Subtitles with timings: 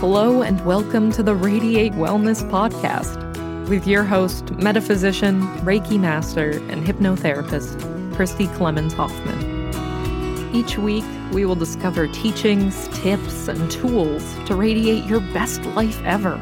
[0.00, 6.86] Hello, and welcome to the Radiate Wellness Podcast with your host, metaphysician, Reiki master, and
[6.86, 10.54] hypnotherapist, Christy Clemens Hoffman.
[10.56, 16.36] Each week, we will discover teachings, tips, and tools to radiate your best life ever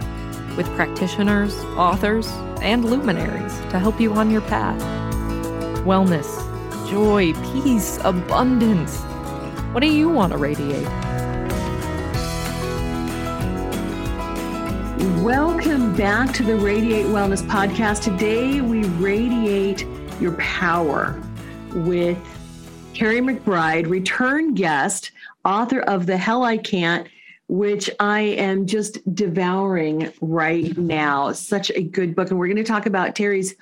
[0.56, 2.29] with practitioners, authors,
[2.62, 4.81] and luminaries to help you on your path.
[5.84, 6.29] Wellness,
[6.89, 9.01] joy, peace, abundance.
[9.75, 10.86] What do you want to radiate?
[14.99, 18.03] Welcome back to the Radiate Wellness Podcast.
[18.03, 19.87] Today we radiate
[20.21, 21.23] your power
[21.73, 22.19] with
[22.95, 25.13] Terry McBride, return guest,
[25.45, 27.07] author of The Hell I Can't,
[27.47, 31.31] which I am just devouring right now.
[31.31, 32.31] Such a good book.
[32.31, 33.55] And we're going to talk about Terry's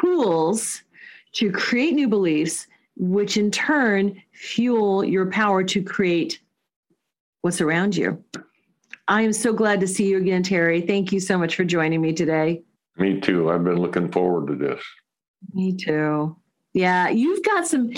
[0.00, 0.82] tools
[1.34, 6.40] to create new beliefs, which in turn fuel your power to create
[7.42, 8.24] what's around you.
[9.10, 10.80] I am so glad to see you again, Terry.
[10.82, 12.62] Thank you so much for joining me today.
[12.96, 13.50] Me too.
[13.50, 14.80] I've been looking forward to this.
[15.52, 16.36] Me too.
[16.74, 17.90] Yeah, you've got some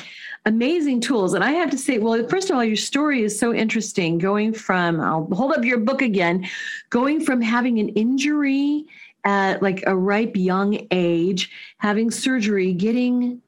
[0.47, 1.35] amazing tools.
[1.35, 4.17] And I have to say, well, first of all, your story is so interesting.
[4.17, 6.49] Going from, I'll hold up your book again,
[6.89, 8.87] going from having an injury
[9.25, 13.43] at like a ripe young age, having surgery, getting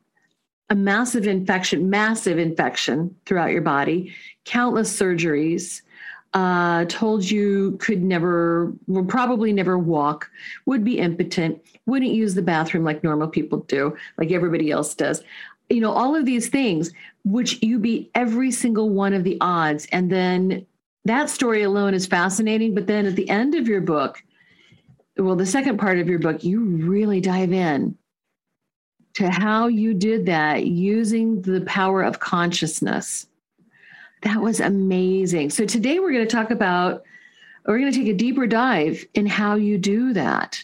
[0.69, 4.15] a massive infection, massive infection throughout your body,
[4.45, 5.81] countless surgeries,
[6.35, 10.31] uh, told you could never, will probably never walk,
[10.67, 15.23] would be impotent, wouldn't use the bathroom like normal people do, like everybody else does.
[15.71, 16.93] You know, all of these things,
[17.25, 19.87] which you beat every single one of the odds.
[19.93, 20.67] And then
[21.05, 22.75] that story alone is fascinating.
[22.75, 24.23] But then at the end of your book,
[25.17, 27.97] well, the second part of your book, you really dive in
[29.15, 33.27] to how you did that using the power of consciousness
[34.25, 35.51] that was amazing.
[35.51, 37.05] So today we're going to talk about,
[37.67, 40.63] we're going to take a deeper dive in how you do that.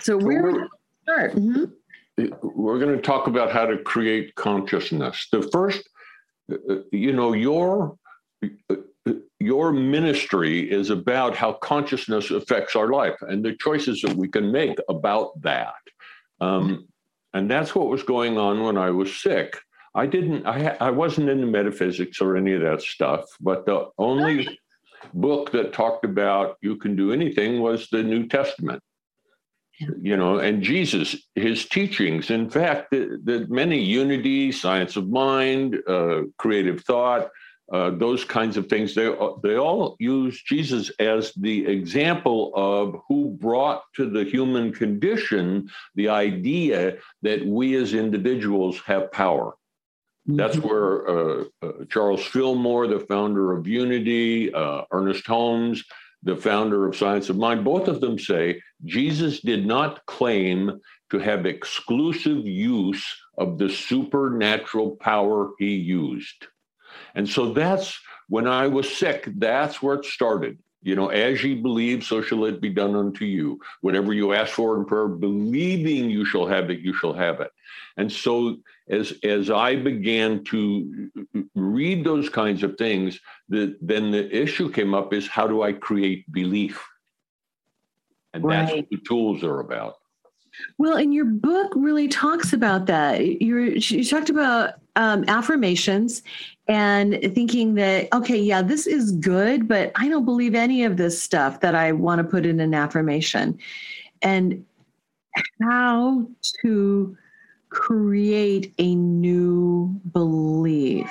[0.00, 0.68] So, so where we're, we
[1.02, 1.34] start?
[1.34, 2.26] Mm-hmm.
[2.42, 5.28] We're going to talk about how to create consciousness.
[5.30, 5.88] The first,
[6.92, 7.96] you know, your
[9.40, 14.50] your ministry is about how consciousness affects our life and the choices that we can
[14.50, 15.74] make about that.
[16.40, 16.88] Um,
[17.34, 19.58] and that's what was going on when I was sick.
[19.94, 20.46] I didn't.
[20.46, 23.24] I I wasn't into metaphysics or any of that stuff.
[23.40, 24.58] But the only
[25.12, 28.82] book that talked about you can do anything was the New Testament.
[30.00, 32.30] You know, and Jesus, his teachings.
[32.30, 37.28] In fact, the, the many unity, science of mind, uh, creative thought,
[37.72, 38.94] uh, those kinds of things.
[38.94, 39.12] They
[39.42, 46.08] they all use Jesus as the example of who brought to the human condition the
[46.08, 49.54] idea that we as individuals have power.
[50.26, 50.68] That's mm-hmm.
[50.68, 55.84] where uh, uh, Charles Fillmore, the founder of Unity, uh, Ernest Holmes,
[56.22, 61.18] the founder of Science of Mind, both of them say Jesus did not claim to
[61.18, 63.04] have exclusive use
[63.36, 66.46] of the supernatural power he used.
[67.14, 67.98] And so that's
[68.28, 70.58] when I was sick, that's where it started.
[70.82, 73.58] You know, as ye believe, so shall it be done unto you.
[73.80, 77.50] Whatever you ask for in prayer, believing you shall have it, you shall have it.
[77.96, 78.58] And so
[78.88, 81.10] as as I began to
[81.54, 85.72] read those kinds of things, the, then the issue came up is how do I
[85.72, 86.84] create belief?
[88.32, 88.66] And right.
[88.66, 89.94] that's what the tools are about.
[90.78, 93.40] Well, and your book really talks about that.
[93.40, 96.22] you you talked about um, affirmations
[96.68, 101.20] and thinking that, okay, yeah, this is good, but I don't believe any of this
[101.20, 103.58] stuff that I want to put in an affirmation.
[104.22, 104.64] And
[105.60, 106.26] how
[106.62, 107.16] to
[107.74, 111.10] create a new belief.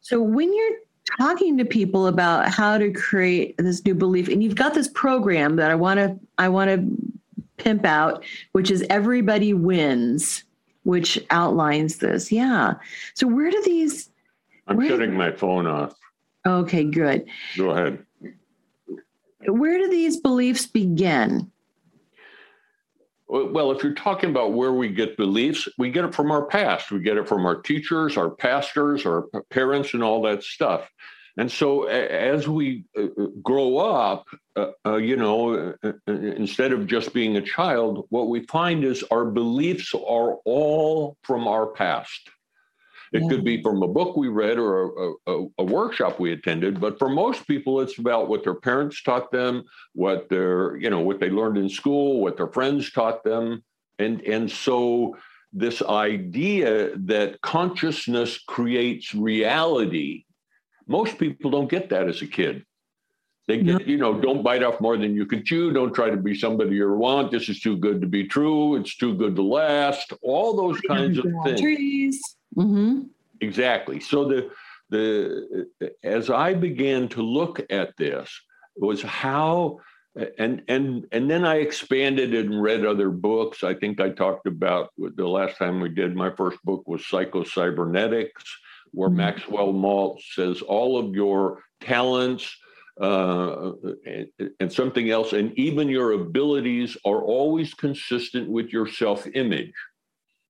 [0.00, 0.78] So when you're
[1.18, 5.56] talking to people about how to create this new belief and you've got this program
[5.56, 6.86] that I want to I want to
[7.56, 10.44] pimp out which is everybody wins
[10.84, 12.30] which outlines this.
[12.30, 12.74] Yeah.
[13.14, 14.10] So where do these
[14.66, 15.94] I'm shutting my phone off.
[16.46, 17.26] Okay, good.
[17.56, 18.04] Go ahead.
[19.46, 21.50] Where do these beliefs begin?
[23.28, 26.90] Well, if you're talking about where we get beliefs, we get it from our past.
[26.90, 30.88] We get it from our teachers, our pastors, our parents, and all that stuff.
[31.36, 34.26] And so, as we uh, uh, grow up,
[34.56, 39.04] uh, uh, you know, uh, instead of just being a child, what we find is
[39.12, 42.28] our beliefs are all from our past.
[43.12, 43.28] It yeah.
[43.28, 46.98] could be from a book we read or a, a, a, workshop we attended, but
[46.98, 49.64] for most people, it's about what their parents taught them,
[49.94, 53.64] what their, you know, what they learned in school, what their friends taught them.
[53.98, 55.16] And, and so
[55.52, 60.24] this idea that consciousness creates reality,
[60.86, 62.64] most people don't get that as a kid.
[63.48, 65.72] They get, you know, don't bite off more than you can chew.
[65.72, 67.32] Don't try to be somebody you want.
[67.32, 68.76] This is too good to be true.
[68.76, 70.12] It's too good to last.
[70.20, 71.58] All those kinds of things.
[71.58, 72.20] Trees.
[72.54, 73.04] Mm-hmm.
[73.40, 74.00] Exactly.
[74.00, 74.50] So the
[74.90, 75.66] the
[76.04, 78.28] as I began to look at this
[78.76, 79.80] was how
[80.36, 83.64] and and and then I expanded and read other books.
[83.64, 88.44] I think I talked about the last time we did my first book was Psycho-Cybernetics,
[88.90, 89.16] where mm-hmm.
[89.16, 92.54] Maxwell Maltz says all of your talents
[93.00, 93.72] uh,
[94.06, 94.28] and,
[94.60, 99.72] and something else, and even your abilities are always consistent with your self-image.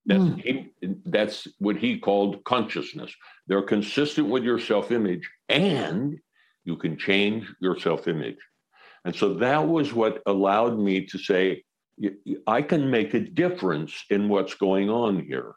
[0.06, 0.40] That's, mm.
[0.40, 0.70] he,
[1.04, 3.14] that's what he called consciousness.
[3.46, 6.18] They're consistent with your self image, and
[6.64, 8.38] you can change your self image.
[9.04, 11.64] And so that was what allowed me to say,
[12.46, 15.54] I can make a difference in what's going on here.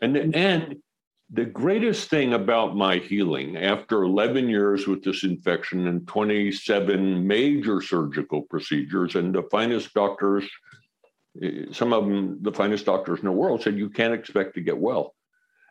[0.00, 0.76] And, and
[1.30, 7.82] the greatest thing about my healing after 11 years with this infection and 27 major
[7.82, 10.48] surgical procedures and the finest doctors
[11.42, 14.62] eh, some of them, the finest doctors in the world, said you can't expect to
[14.62, 15.14] get well.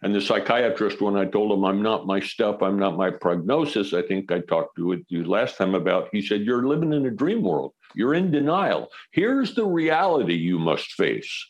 [0.04, 3.94] And the psychiatrist, when I told him I'm not my stuff, I'm not my prognosis,
[3.94, 7.12] I think I talked to you last time about, he said, You're living in a
[7.12, 7.74] dream world.
[7.96, 8.90] You're in denial.
[9.12, 11.50] Here's the reality you must face.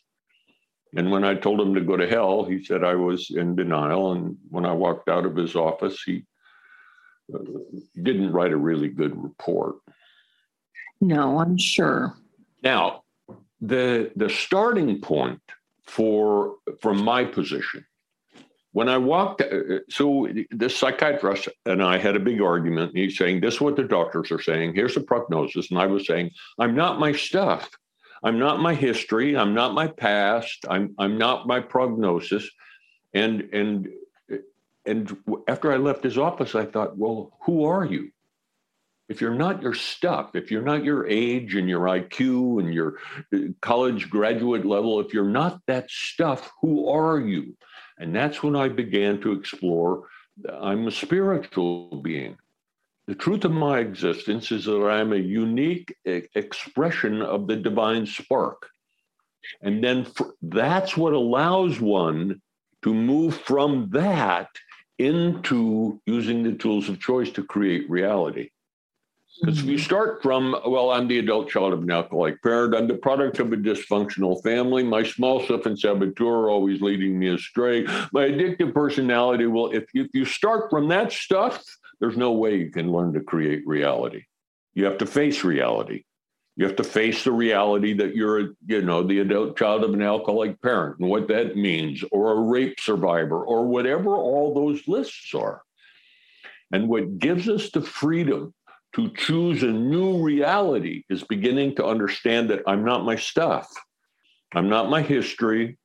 [0.97, 4.13] And when I told him to go to hell, he said I was in denial.
[4.13, 6.23] And when I walked out of his office, he
[7.33, 7.38] uh,
[8.01, 9.75] didn't write a really good report.
[10.99, 12.15] No, I'm sure.
[12.63, 13.03] Now,
[13.61, 15.39] the the starting point
[15.85, 17.85] for from my position
[18.71, 22.95] when I walked, uh, so the psychiatrist and I had a big argument.
[22.95, 24.73] He's saying, This is what the doctors are saying.
[24.73, 25.69] Here's the prognosis.
[25.69, 27.69] And I was saying, I'm not my stuff.
[28.24, 29.38] I'm not my history.
[29.38, 30.66] I'm not my past.
[30.69, 32.50] I'm, I'm not my prognosis.
[33.14, 33.90] And, and,
[34.86, 35.18] and
[35.48, 38.12] after I left his office, I thought, Well, who are you?
[39.10, 42.96] if you're not your stuff, if you're not your age and your IQ and your
[43.34, 47.56] uh, college graduate level, if you're not that stuff, who are you?
[48.00, 50.08] And that's when I began to explore
[50.62, 52.38] I'm a spiritual being.
[53.07, 58.69] The truth of my existence is that I'm a unique expression of the divine spark.
[59.61, 62.42] And then for, that's what allows one
[62.83, 64.49] to move from that
[64.99, 68.49] into using the tools of choice to create reality.
[69.40, 69.83] Because if you mm-hmm.
[69.83, 73.54] start from, well, I'm the adult child of an alcoholic parent, I'm the product of
[73.54, 78.73] a dysfunctional family, my small self and saboteur are always leading me astray, my addictive
[78.73, 81.64] personality, well, if if you start from that stuff,
[81.99, 84.23] there's no way you can learn to create reality.
[84.73, 86.04] You have to face reality.
[86.56, 90.01] You have to face the reality that you're, you know, the adult child of an
[90.01, 95.33] alcoholic parent and what that means, or a rape survivor, or whatever all those lists
[95.35, 95.61] are.
[96.71, 98.54] And what gives us the freedom
[98.94, 103.71] to choose a new reality is beginning to understand that I'm not my stuff.
[104.56, 105.77] I'm not my history.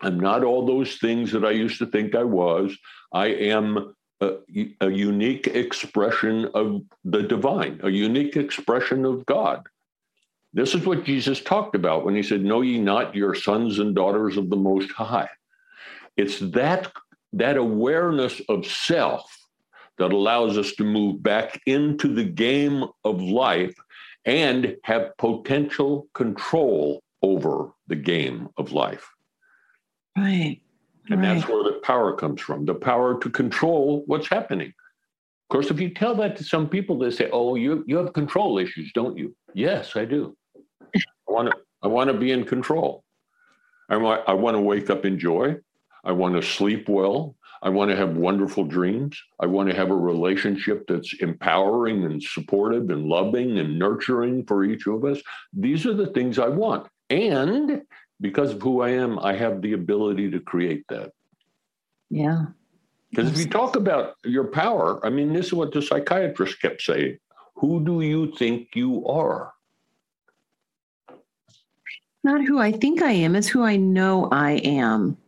[0.00, 2.76] I'm not all those things that I used to think I was.
[3.12, 4.36] I am a,
[4.80, 9.66] a, unique expression of the divine, a unique expression of God.
[10.54, 13.94] This is what Jesus talked about when he said, Know ye not your sons and
[13.94, 15.28] daughters of the Most High.
[16.16, 16.92] It's that,
[17.32, 19.24] that awareness of self
[19.98, 23.74] that allows us to move back into the game of life
[24.24, 29.08] and have potential control over the game of life.
[30.16, 30.60] Right.
[31.12, 31.34] And right.
[31.34, 34.68] that's where the power comes from the power to control what's happening.
[34.68, 38.12] Of course, if you tell that to some people, they say, Oh, you, you have
[38.12, 39.36] control issues, don't you?
[39.54, 40.36] Yes, I do.
[40.94, 43.04] I want to I want to be in control.
[43.88, 45.56] I want, I want to wake up in joy.
[46.04, 47.36] I want to sleep well.
[47.62, 49.20] I want to have wonderful dreams.
[49.38, 54.64] I want to have a relationship that's empowering and supportive and loving and nurturing for
[54.64, 55.20] each of us.
[55.52, 56.88] These are the things I want.
[57.10, 57.82] And
[58.22, 61.12] because of who I am, I have the ability to create that.
[62.08, 62.46] Yeah.
[63.10, 66.80] Because if you talk about your power, I mean, this is what the psychiatrist kept
[66.80, 67.18] saying
[67.56, 69.52] Who do you think you are?
[72.24, 75.18] Not who I think I am, it's who I know I am.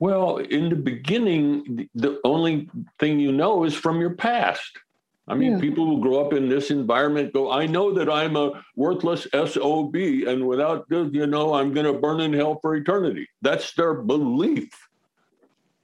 [0.00, 4.78] Well, in the beginning, the only thing you know is from your past.
[5.26, 5.60] I mean, yeah.
[5.60, 9.94] people who grow up in this environment go, I know that I'm a worthless SOB,
[9.94, 13.26] and without this, you know, I'm going to burn in hell for eternity.
[13.40, 14.70] That's their belief.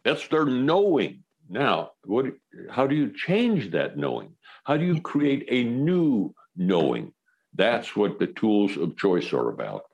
[0.04, 1.22] That's their knowing.
[1.48, 2.26] Now, what,
[2.70, 4.34] how do you change that knowing?
[4.64, 7.12] How do you create a new knowing?
[7.54, 9.84] That's what the tools of choice are about.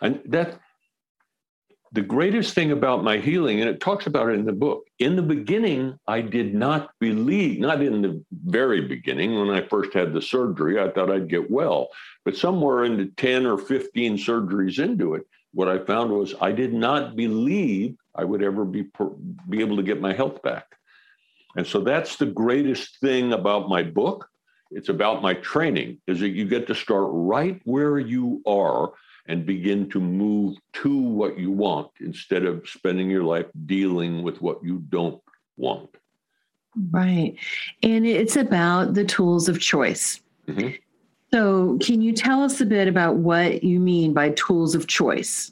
[0.00, 0.60] And that
[1.96, 5.16] the greatest thing about my healing, and it talks about it in the book, in
[5.16, 10.12] the beginning, I did not believe, not in the very beginning, when I first had
[10.12, 11.88] the surgery, I thought I'd get well.
[12.26, 16.52] But somewhere in the 10 or 15 surgeries into it, what I found was I
[16.52, 18.84] did not believe I would ever be,
[19.48, 20.66] be able to get my health back.
[21.56, 24.28] And so that's the greatest thing about my book.
[24.70, 28.92] It's about my training, is that you get to start right where you are
[29.28, 34.40] and begin to move to what you want instead of spending your life dealing with
[34.40, 35.20] what you don't
[35.56, 35.90] want.
[36.90, 37.36] Right.
[37.82, 40.20] And it's about the tools of choice.
[40.46, 40.76] Mm-hmm.
[41.32, 45.50] So, can you tell us a bit about what you mean by tools of choice?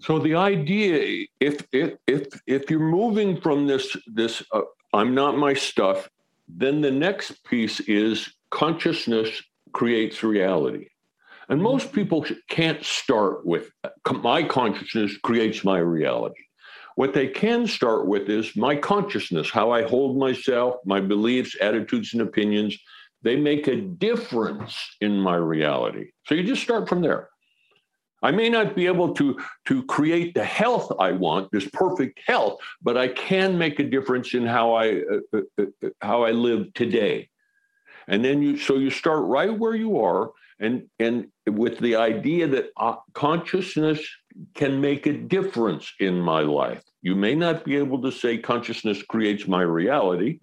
[0.00, 5.36] So the idea, if if if if you're moving from this this uh, I'm not
[5.36, 6.08] my stuff,
[6.48, 9.42] then the next piece is consciousness
[9.72, 10.88] creates reality.
[11.48, 13.70] And most people can't start with
[14.22, 16.42] my consciousness creates my reality.
[16.96, 22.12] What they can start with is my consciousness, how I hold myself, my beliefs, attitudes,
[22.12, 22.76] and opinions.
[23.22, 26.10] They make a difference in my reality.
[26.26, 27.28] So you just start from there.
[28.20, 32.58] I may not be able to, to create the health I want, this perfect health,
[32.82, 36.74] but I can make a difference in how I, uh, uh, uh how I live
[36.74, 37.28] today.
[38.08, 42.46] And then you, so you start right where you are and and with the idea
[42.48, 44.00] that uh, consciousness
[44.54, 46.82] can make a difference in my life.
[47.02, 50.40] You may not be able to say consciousness creates my reality.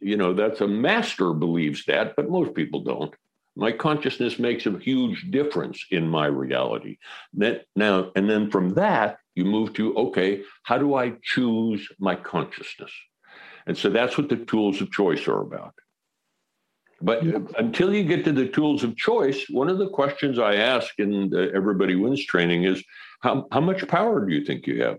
[0.00, 3.14] You know that's a master believes that but most people don't.
[3.56, 6.98] My consciousness makes a huge difference in my reality.
[7.34, 12.14] That now and then from that you move to okay how do i choose my
[12.14, 12.92] consciousness?
[13.66, 15.74] And so that's what the tools of choice are about
[17.00, 17.22] but
[17.58, 21.30] until you get to the tools of choice, one of the questions I ask in
[21.30, 22.82] the Everybody Wins training is
[23.20, 24.98] how, how much power do you think you have?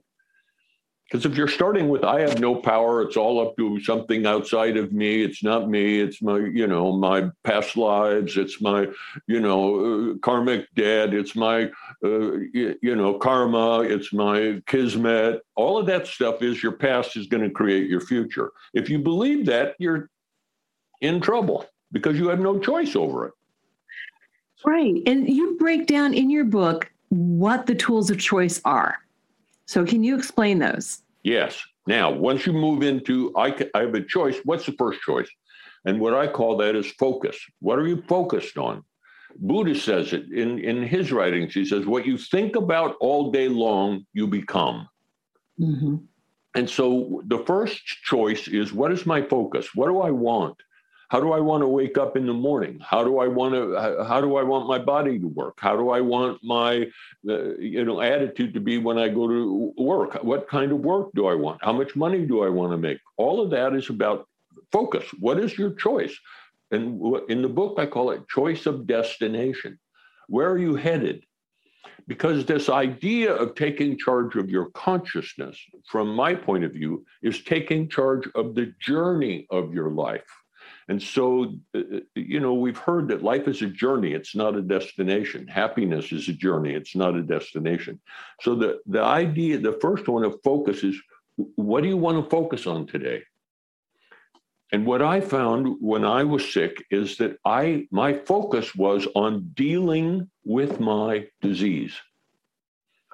[1.09, 4.77] Because if you're starting with I have no power, it's all up to something outside
[4.77, 5.23] of me.
[5.23, 5.99] It's not me.
[5.99, 8.37] It's my, you know, my past lives.
[8.37, 8.87] It's my,
[9.25, 11.15] you know, uh, karmic debt.
[11.15, 11.63] It's my,
[12.05, 13.81] uh, you, you know, karma.
[13.81, 15.41] It's my kismet.
[15.55, 18.51] All of that stuff is your past is going to create your future.
[18.75, 20.11] If you believe that, you're
[21.01, 23.33] in trouble because you have no choice over it.
[24.65, 25.01] Right.
[25.05, 28.97] And you break down in your book what the tools of choice are.
[29.65, 31.01] So, can you explain those?
[31.23, 31.61] Yes.
[31.87, 35.29] Now, once you move into, I, I have a choice, what's the first choice?
[35.85, 37.37] And what I call that is focus.
[37.59, 38.83] What are you focused on?
[39.37, 41.53] Buddha says it in, in his writings.
[41.53, 44.87] He says, What you think about all day long, you become.
[45.59, 45.95] Mm-hmm.
[46.55, 49.69] And so the first choice is what is my focus?
[49.75, 50.57] What do I want?
[51.09, 52.79] How do i want to wake up in the morning?
[52.81, 55.57] How do i want to how do i want my body to work?
[55.59, 56.87] How do i want my
[57.27, 60.23] uh, you know attitude to be when i go to work?
[60.23, 61.63] What kind of work do i want?
[61.63, 62.99] How much money do i want to make?
[63.17, 64.27] All of that is about
[64.71, 65.05] focus.
[65.19, 66.15] What is your choice?
[66.71, 69.79] And in the book i call it choice of destination.
[70.27, 71.23] Where are you headed?
[72.07, 77.43] Because this idea of taking charge of your consciousness from my point of view is
[77.43, 80.31] taking charge of the journey of your life
[80.89, 84.55] and so, uh, uh, you know, we've heard that life is a journey, it's not
[84.55, 85.47] a destination.
[85.47, 88.01] Happiness is a journey, it's not a destination.
[88.41, 90.99] So, the, the idea, the first one of focus is
[91.55, 93.21] what do you want to focus on today?
[94.71, 99.51] And what I found when I was sick is that I my focus was on
[99.53, 101.93] dealing with my disease.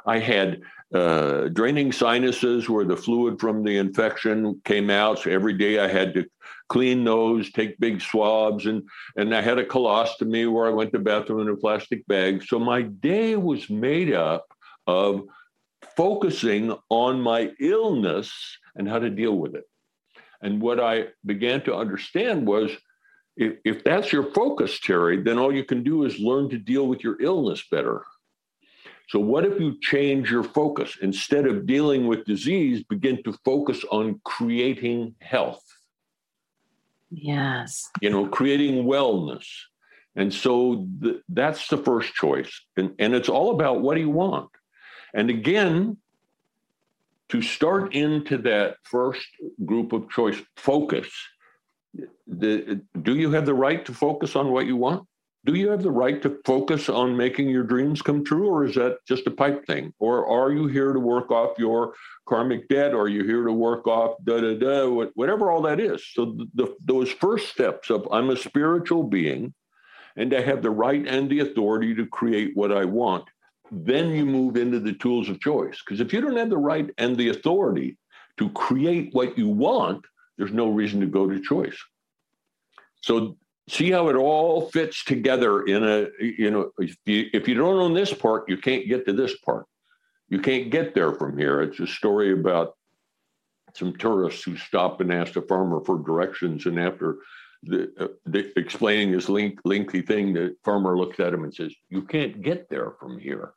[0.05, 0.61] I had
[0.95, 5.19] uh, draining sinuses where the fluid from the infection came out.
[5.19, 6.25] So every day I had to
[6.69, 8.81] clean those, take big swabs, and
[9.17, 12.43] and I had a colostomy where I went to bathroom in a plastic bag.
[12.43, 14.45] So my day was made up
[14.87, 15.23] of
[15.97, 18.31] focusing on my illness
[18.75, 19.65] and how to deal with it.
[20.41, 22.71] And what I began to understand was
[23.35, 26.87] if, if that's your focus, Terry, then all you can do is learn to deal
[26.87, 28.03] with your illness better.
[29.07, 30.97] So, what if you change your focus?
[31.01, 35.63] Instead of dealing with disease, begin to focus on creating health.
[37.11, 37.89] Yes.
[38.01, 39.45] You know, creating wellness.
[40.15, 42.61] And so th- that's the first choice.
[42.77, 44.49] And, and it's all about what do you want?
[45.13, 45.97] And again,
[47.29, 49.27] to start into that first
[49.65, 51.07] group of choice, focus.
[52.27, 55.07] The, do you have the right to focus on what you want?
[55.45, 58.75] Do you have the right to focus on making your dreams come true, or is
[58.75, 59.93] that just a pipe thing?
[59.99, 61.93] Or are you here to work off your
[62.27, 62.93] karmic debt?
[62.93, 66.03] Or are you here to work off da da da, whatever all that is?
[66.13, 69.53] So the, those first steps of I'm a spiritual being,
[70.15, 73.25] and I have the right and the authority to create what I want
[73.71, 75.81] then you move into the tools of choice.
[75.83, 77.97] Because if you don't have the right and the authority
[78.37, 80.05] to create what you want,
[80.37, 81.77] there's no reason to go to choice.
[83.01, 83.37] So
[83.67, 87.79] see how it all fits together in a, you know, if you, if you don't
[87.79, 89.65] own this part, you can't get to this part.
[90.29, 91.61] You can't get there from here.
[91.61, 92.75] It's a story about
[93.75, 96.65] some tourists who stop and ask a farmer for directions.
[96.65, 97.17] And after
[97.63, 101.73] the, uh, the, explaining this link, lengthy thing, the farmer looks at him and says,
[101.89, 103.53] "You can't get there from here."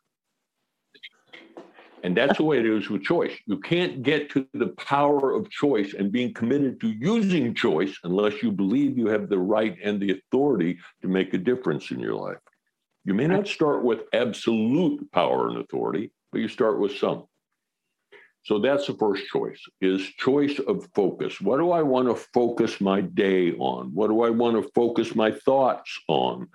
[2.05, 3.33] And that's the way it is with choice.
[3.47, 8.43] You can't get to the power of choice and being committed to using choice unless
[8.43, 12.14] you believe you have the right and the authority to make a difference in your
[12.14, 12.38] life.
[13.05, 17.25] You may not start with absolute power and authority, but you start with some.
[18.45, 21.40] So that's the first choice is choice of focus.
[21.40, 23.90] What do I want to focus my day on?
[23.95, 26.49] What do I want to focus my thoughts on?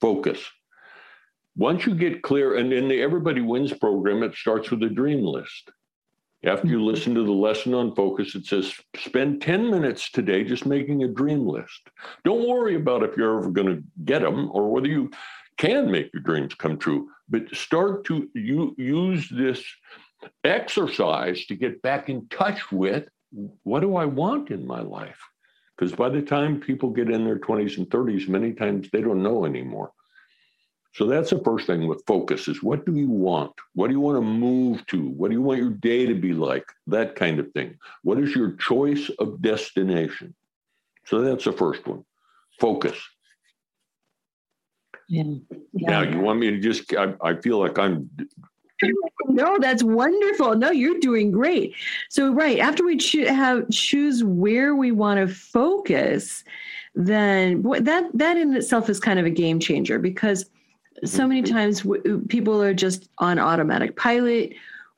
[0.00, 0.40] Focus.
[1.56, 5.24] Once you get clear, and in the Everybody Wins program, it starts with a dream
[5.24, 5.70] list.
[6.44, 6.86] After you mm-hmm.
[6.86, 11.08] listen to the lesson on focus, it says spend 10 minutes today just making a
[11.08, 11.90] dream list.
[12.24, 15.10] Don't worry about if you're ever going to get them or whether you
[15.58, 19.62] can make your dreams come true, but start to you, use this
[20.44, 23.08] exercise to get back in touch with
[23.62, 25.20] what do I want in my life?
[25.76, 29.22] Because by the time people get in their 20s and 30s, many times they don't
[29.22, 29.92] know anymore.
[30.92, 33.52] So that's the first thing with focus is what do you want?
[33.74, 35.08] What do you want to move to?
[35.10, 36.64] What do you want your day to be like?
[36.88, 37.78] That kind of thing.
[38.02, 40.34] What is your choice of destination?
[41.06, 42.04] So that's the first one.
[42.58, 42.98] Focus.
[45.08, 45.24] Yeah.
[45.72, 45.90] yeah.
[45.90, 48.10] Now you want me to just I, I feel like I'm
[49.28, 50.56] no, that's wonderful.
[50.56, 51.74] No, you're doing great.
[52.08, 56.44] So, right after we cho- have choose where we want to focus,
[56.94, 60.48] then that that in itself is kind of a game changer because
[61.04, 61.54] so many mm-hmm.
[61.54, 64.54] times w- people are just on automatic pilot.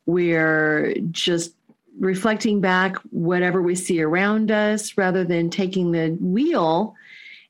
[0.07, 1.55] We're just
[1.99, 6.95] reflecting back whatever we see around us rather than taking the wheel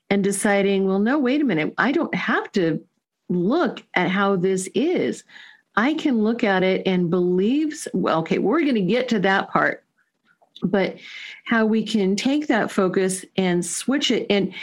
[0.09, 2.83] and deciding, well, no, wait a minute, I don't have to
[3.29, 5.23] look at how this is.
[5.75, 9.49] I can look at it and believe, well, okay, we're going to get to that
[9.49, 9.83] part,
[10.61, 10.97] but
[11.45, 14.27] how we can take that focus and switch it.
[14.29, 14.53] And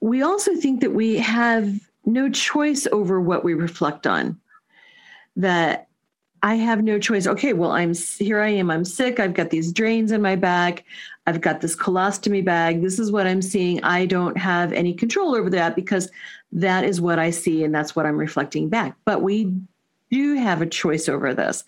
[0.00, 4.40] we also think that we have no choice over what we reflect on.
[5.36, 5.88] That
[6.42, 7.26] I have no choice.
[7.26, 8.40] Okay, well, I'm here.
[8.40, 8.70] I am.
[8.70, 9.20] I'm sick.
[9.20, 10.84] I've got these drains in my back.
[11.26, 12.82] I've got this colostomy bag.
[12.82, 13.82] This is what I'm seeing.
[13.84, 16.10] I don't have any control over that because
[16.50, 18.96] that is what I see and that's what I'm reflecting back.
[19.04, 19.52] But we
[20.10, 21.64] do have a choice over this,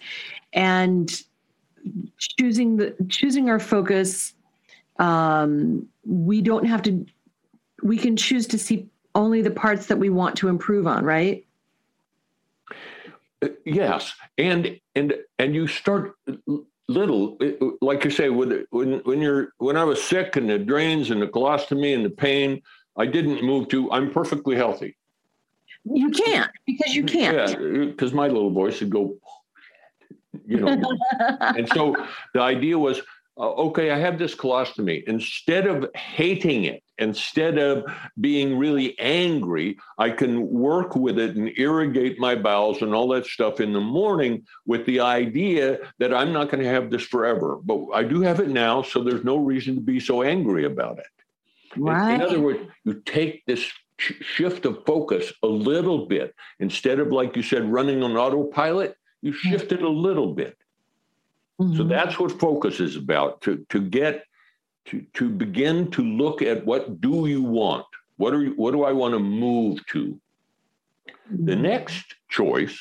[0.52, 1.22] and
[2.18, 4.34] choosing the choosing our focus.
[4.98, 7.06] Um, we don't have to.
[7.82, 11.44] We can choose to see only the parts that we want to improve on, right?
[13.42, 16.14] Uh, yes, and and and you start
[16.88, 17.38] little,
[17.80, 21.20] like you say, when when when you're when I was sick and the drains and
[21.20, 22.62] the colostomy and the pain,
[22.96, 23.90] I didn't move to.
[23.92, 24.96] I'm perfectly healthy.
[25.84, 27.50] You can't because you can't.
[27.50, 29.16] Yeah, because my little voice would go,
[30.46, 30.80] you know.
[31.40, 31.94] and so
[32.32, 33.02] the idea was,
[33.36, 35.02] uh, okay, I have this colostomy.
[35.04, 37.84] Instead of hating it, instead of
[38.20, 43.26] being really angry, I can work with it and irrigate my bowels and all that
[43.26, 47.58] stuff in the morning with the idea that I'm not going to have this forever.
[47.64, 50.98] But I do have it now, so there's no reason to be so angry about
[50.98, 51.06] it.
[51.76, 52.14] Right.
[52.14, 53.68] In, in other words, you take this
[53.98, 59.32] shift of focus a little bit instead of like you said running on autopilot you
[59.32, 60.56] shift it a little bit
[61.60, 61.76] Mm-hmm.
[61.76, 64.24] So that's what focus is about to, to get
[64.86, 67.86] to, to begin to look at what do you want?
[68.16, 70.20] What, are you, what do I want to move to?
[71.32, 71.46] Mm-hmm.
[71.46, 72.78] The next choice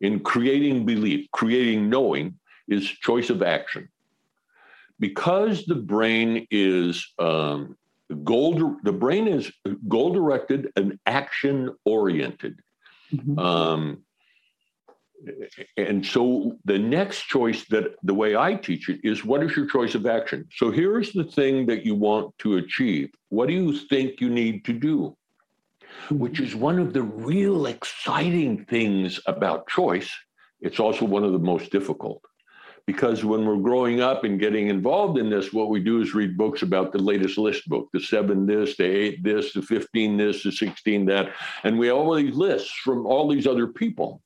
[0.00, 3.88] in creating belief, creating knowing, is choice of action.
[4.98, 7.76] Because the brain is um,
[8.24, 9.52] goal, the brain is
[9.88, 12.60] goal directed and action oriented.
[13.12, 13.38] Mm-hmm.
[13.38, 14.02] Um,
[15.76, 19.66] and so the next choice that the way I teach it is what is your
[19.66, 20.48] choice of action?
[20.54, 23.10] So here's the thing that you want to achieve.
[23.30, 25.16] What do you think you need to do?
[26.10, 30.10] Which is one of the real exciting things about choice.
[30.60, 32.22] It's also one of the most difficult.
[32.86, 36.36] Because when we're growing up and getting involved in this, what we do is read
[36.36, 40.44] books about the latest list book, the seven this, the eight this, the 15 this,
[40.44, 41.32] the 16 that.
[41.64, 44.22] And we all these lists from all these other people.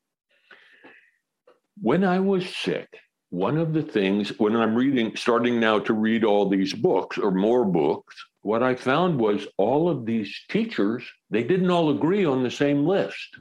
[1.80, 2.88] When I was sick,
[3.30, 7.30] one of the things when I'm reading, starting now to read all these books or
[7.30, 12.42] more books, what I found was all of these teachers, they didn't all agree on
[12.42, 13.36] the same list.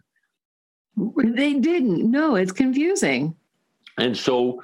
[1.18, 2.10] They didn't.
[2.10, 3.36] No, it's confusing.
[3.98, 4.62] And so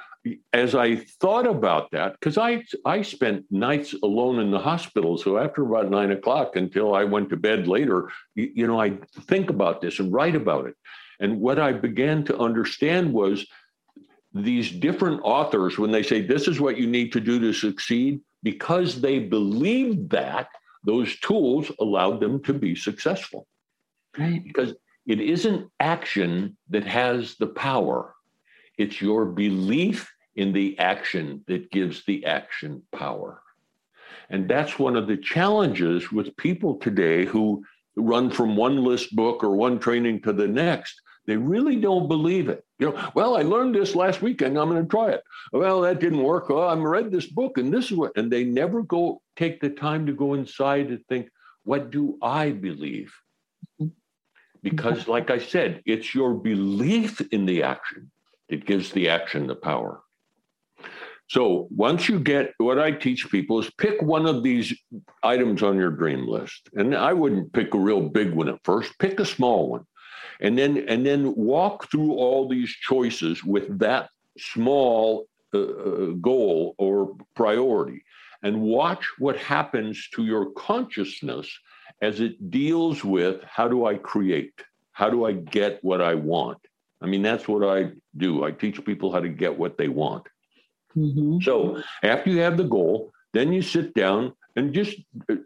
[0.53, 5.37] as I thought about that, because I I spent nights alone in the hospital, so
[5.37, 9.49] after about nine o'clock until I went to bed later, you, you know, I think
[9.49, 10.75] about this and write about it.
[11.19, 13.45] And what I began to understand was
[14.35, 18.19] these different authors, when they say this is what you need to do to succeed,
[18.43, 20.49] because they believed that,
[20.83, 23.47] those tools allowed them to be successful.
[24.17, 24.43] Right.
[24.43, 24.73] Because
[25.07, 28.13] it isn't action that has the power,
[28.77, 33.41] it's your belief in the action that gives the action power.
[34.29, 37.63] And that's one of the challenges with people today who
[37.95, 41.01] run from one list book or one training to the next.
[41.27, 42.63] They really don't believe it.
[42.79, 44.57] You know, well, I learned this last weekend.
[44.57, 45.23] I'm going to try it.
[45.51, 46.49] Well, that didn't work.
[46.49, 48.11] Oh, well, I read this book, and this is what.
[48.15, 51.29] And they never go take the time to go inside and think,
[51.63, 53.13] what do I believe?
[54.61, 55.11] Because, mm-hmm.
[55.11, 58.11] like I said, it's your belief in the action
[58.49, 60.01] that gives the action the power.
[61.27, 64.79] So once you get what I teach people is pick one of these
[65.23, 66.69] items on your dream list.
[66.73, 69.85] And I wouldn't pick a real big one at first, pick a small one.
[70.39, 76.75] And then and then walk through all these choices with that small uh, uh goal
[76.77, 78.03] or priority
[78.43, 81.47] and watch what happens to your consciousness
[82.01, 84.53] as it deals with how do I create?
[84.91, 86.59] How do I get what I want?
[87.01, 88.43] I mean, that's what I do.
[88.43, 90.27] I teach people how to get what they want.
[90.95, 91.39] Mm-hmm.
[91.41, 94.97] So after you have the goal, then you sit down and just,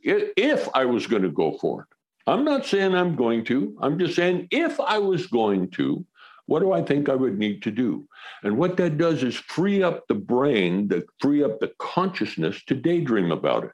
[0.03, 1.87] if I was going to go for it,
[2.29, 6.05] I'm not saying I'm going to, I'm just saying if I was going to,
[6.45, 8.07] what do I think I would need to do?
[8.43, 12.75] And what that does is free up the brain, to free up the consciousness to
[12.75, 13.71] daydream about it.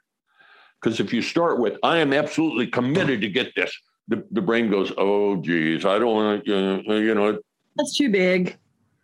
[0.80, 3.74] Because if you start with, I am absolutely committed to get this,
[4.08, 7.38] the, the brain goes, oh, geez, I don't want to, you know.
[7.76, 8.56] That's too big.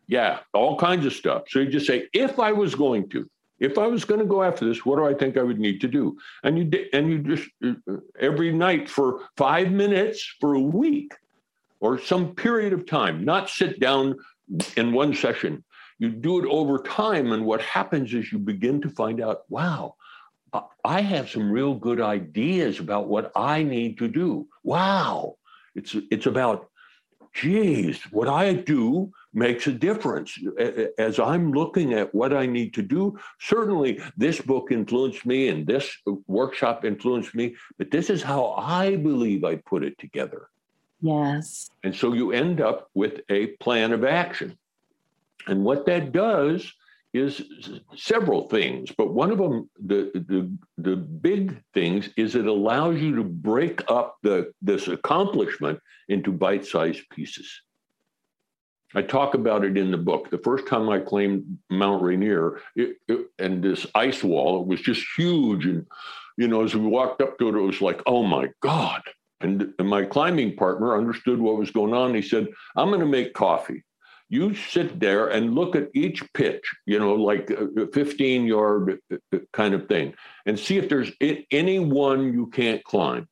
[0.06, 1.42] Yeah, all kinds of stuff.
[1.48, 3.28] So you just say, if I was going to,
[3.62, 5.80] if I was going to go after this, what do I think I would need
[5.82, 6.18] to do?
[6.42, 11.14] And you did, and you just uh, every night for five minutes for a week,
[11.78, 14.16] or some period of time, not sit down
[14.76, 15.62] in one session.
[16.00, 19.94] You do it over time, and what happens is you begin to find out, wow,
[20.84, 24.48] I have some real good ideas about what I need to do.
[24.64, 25.36] Wow,
[25.76, 26.68] it's it's about,
[27.32, 30.38] geez, what I do makes a difference.
[30.98, 35.66] As I'm looking at what I need to do, certainly this book influenced me and
[35.66, 35.90] this
[36.26, 40.48] workshop influenced me, but this is how I believe I put it together.
[41.00, 41.70] Yes.
[41.82, 44.56] And so you end up with a plan of action.
[45.46, 46.72] And what that does
[47.12, 47.42] is
[47.94, 53.14] several things, but one of them, the, the, the big things, is it allows you
[53.16, 57.62] to break up the, this accomplishment into bite sized pieces.
[58.94, 60.30] I talk about it in the book.
[60.30, 64.80] The first time I claimed Mount Rainier it, it, and this ice wall, it was
[64.80, 65.66] just huge.
[65.66, 65.86] And,
[66.36, 69.02] you know, as we walked up to it, it was like, oh my God.
[69.40, 72.14] And, and my climbing partner understood what was going on.
[72.14, 73.82] He said, I'm going to make coffee.
[74.28, 79.16] You sit there and look at each pitch, you know, like a 15 yard uh,
[79.34, 80.14] uh, kind of thing,
[80.46, 81.10] and see if there's
[81.50, 83.28] any one you can't climb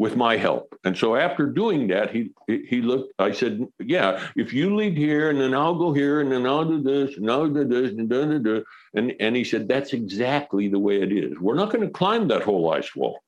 [0.00, 0.74] with my help.
[0.84, 3.12] And so after doing that, he he looked.
[3.18, 6.64] I said, "Yeah, if you lead here, and then I'll go here, and then I'll
[6.64, 8.60] do this, and I'll do this, and da da da."
[8.94, 11.38] And and he said, "That's exactly the way it is.
[11.38, 13.22] We're not going to climb that whole ice wall."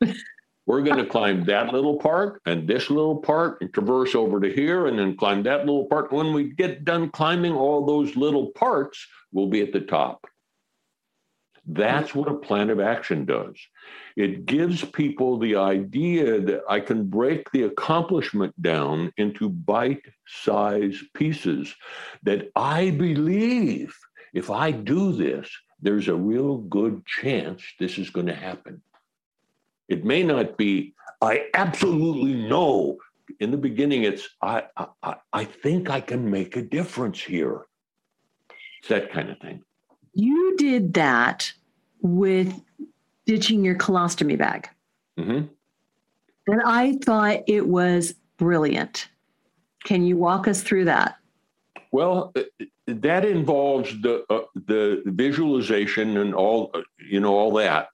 [0.66, 4.52] We're going to climb that little part and this little part and traverse over to
[4.52, 6.12] here and then climb that little part.
[6.12, 10.26] When we get done climbing all those little parts, we'll be at the top.
[11.70, 13.54] That's what a plan of action does.
[14.16, 21.04] It gives people the idea that I can break the accomplishment down into bite sized
[21.12, 21.74] pieces
[22.22, 23.94] that I believe
[24.32, 25.50] if I do this,
[25.80, 28.80] there's a real good chance this is going to happen.
[29.88, 32.96] It may not be, I absolutely know.
[33.40, 34.64] In the beginning, it's, I,
[35.02, 37.66] I, I think I can make a difference here.
[38.80, 39.62] It's that kind of thing.
[40.14, 41.52] You did that
[42.02, 42.60] with
[43.26, 44.68] ditching your colostomy bag.
[45.18, 45.46] Mm-hmm.
[46.48, 49.08] And I thought it was brilliant.
[49.84, 51.16] Can you walk us through that?
[51.92, 52.42] Well, uh,
[52.86, 57.88] that involves the uh, the visualization and all uh, you know all that.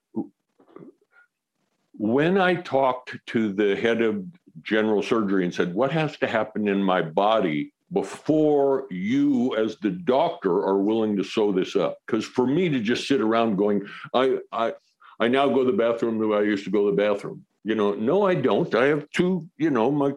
[1.97, 4.25] When I talked to the head of
[4.63, 9.89] general surgery and said, "What has to happen in my body before you, as the
[9.89, 13.87] doctor, are willing to sew this up?" Because for me to just sit around going,
[14.13, 14.73] "I I
[15.19, 17.43] I now go to the bathroom the way I used to go to the bathroom,"
[17.63, 18.73] you know, no, I don't.
[18.75, 19.49] I have two.
[19.57, 20.13] You know, my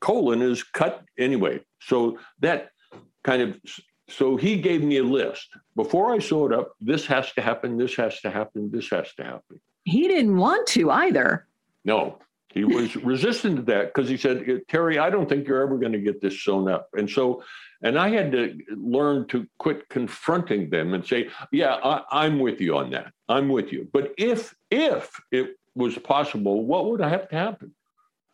[0.00, 2.72] colon is cut anyway, so that
[3.24, 3.48] kind of
[4.10, 6.74] so he gave me a list before I sew it up.
[6.80, 7.78] This has to happen.
[7.78, 8.70] This has to happen.
[8.70, 9.60] This has to happen.
[9.84, 11.46] He didn't want to either.
[11.84, 12.18] No,
[12.52, 15.92] he was resistant to that because he said, Terry, I don't think you're ever going
[15.92, 16.88] to get this sewn up.
[16.94, 17.44] And so,
[17.82, 22.60] and I had to learn to quit confronting them and say, yeah, I, am with
[22.60, 23.12] you on that.
[23.28, 23.88] I'm with you.
[23.92, 27.74] But if, if it was possible, what would have to happen?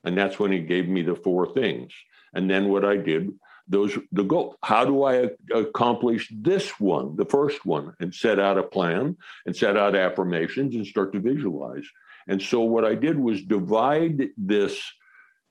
[0.02, 1.92] And that's when he gave me the four things.
[2.33, 3.33] And then what I did
[3.68, 8.59] those the goal how do i accomplish this one the first one and set out
[8.59, 11.85] a plan and set out affirmations and start to visualize
[12.29, 14.83] and so what i did was divide this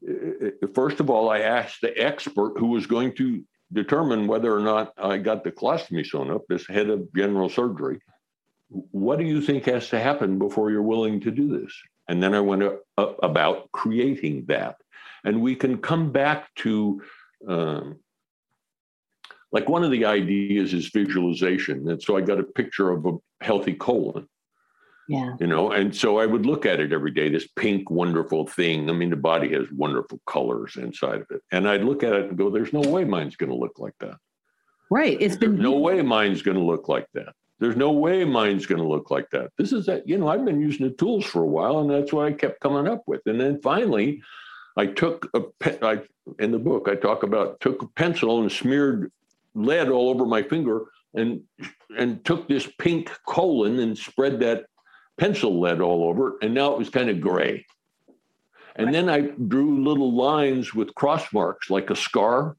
[0.09, 4.61] uh, first of all i asked the expert who was going to determine whether or
[4.61, 7.99] not i got the colostomy sewn up this head of general surgery
[8.69, 11.73] what do you think has to happen before you're willing to do this
[12.07, 12.63] and then i went
[12.97, 14.75] about creating that
[15.23, 17.01] and we can come back to
[17.47, 17.99] um,
[19.55, 21.87] like one of the ideas is visualization.
[21.89, 24.27] And so I got a picture of a healthy colon.
[25.07, 25.35] Yeah.
[25.39, 28.89] You know, and so I would look at it every day, this pink, wonderful thing.
[28.89, 31.41] I mean, the body has wonderful colors inside of it.
[31.51, 33.93] And I'd look at it and go, there's no way mine's going to look like
[33.99, 34.15] that.
[34.89, 35.17] Right.
[35.19, 37.33] It's been no way mine's going to look like that.
[37.59, 39.51] There's no way mine's going to look like that.
[39.57, 42.11] This is that, you know, I've been using the tools for a while and that's
[42.11, 43.21] what I kept coming up with.
[43.27, 44.21] And then finally,
[44.77, 45.43] I took a,
[45.85, 46.01] I,
[46.39, 49.11] in the book, I talk about took a pencil and smeared
[49.53, 51.41] lead all over my finger and
[51.97, 54.65] and took this pink colon and spread that
[55.17, 57.65] pencil lead all over it, and now it was kind of gray.
[58.75, 62.57] And then I drew little lines with cross marks like a scar.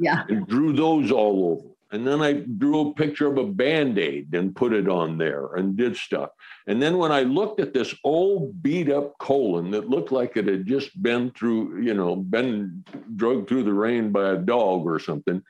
[0.00, 0.24] Yeah.
[0.28, 1.74] And drew those all over.
[1.90, 5.54] And then I drew a picture of a band aid and put it on there
[5.54, 6.30] and did stuff.
[6.66, 10.46] And then when I looked at this old beat up colon that looked like it
[10.46, 12.84] had just been through, you know, been
[13.16, 15.42] drugged through the rain by a dog or something,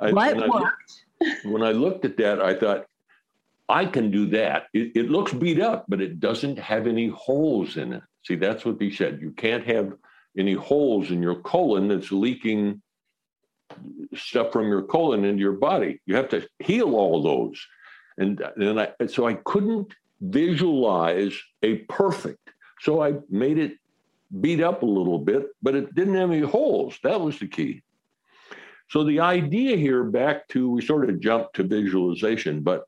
[0.00, 0.52] I, what when?
[0.52, 2.86] I, when I looked at that, I thought,
[3.68, 4.64] I can do that.
[4.74, 8.02] It, it, looks beat up, but it doesn't have any holes in it.
[8.26, 9.20] See, that's what he said.
[9.22, 9.92] You can't have
[10.36, 12.82] any holes in your colon that's leaking
[14.14, 16.00] stuff from your colon into your body.
[16.06, 17.66] You have to heal all those.
[18.18, 22.50] And then I so I couldn't visualize a perfect.
[22.80, 23.72] So I made it
[24.40, 26.98] beat up a little bit, but it didn't have any holes.
[27.02, 27.82] That was the key.
[28.88, 32.84] So the idea here, back to we sort of jumped to visualization, but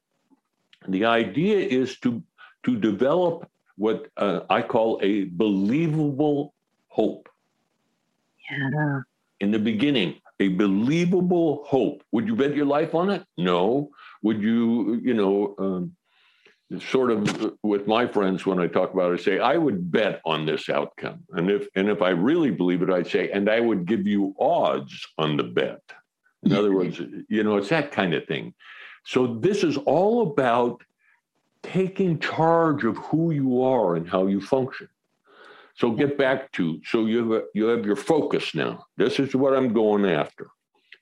[0.89, 2.23] the idea is to
[2.65, 6.55] to develop what uh, I call a believable
[6.89, 7.29] hope.
[8.51, 9.03] Yeah.
[9.41, 12.03] In the beginning, a believable hope.
[12.13, 13.25] Would you bet your life on it?
[13.37, 13.91] No.
[14.23, 15.97] Would you, you know, um,
[16.81, 20.21] sort of with my friends when I talk about it, I say I would bet
[20.25, 23.61] on this outcome, and if and if I really believe it, I'd say, and I
[23.61, 25.83] would give you odds on the bet.
[26.43, 28.55] In other words, you know, it's that kind of thing.
[29.07, 30.83] So this is all about
[31.63, 34.89] taking charge of who you are and how you function.
[35.75, 38.87] So get back to so you have, you have your focus now.
[38.97, 40.49] This is what I'm going after.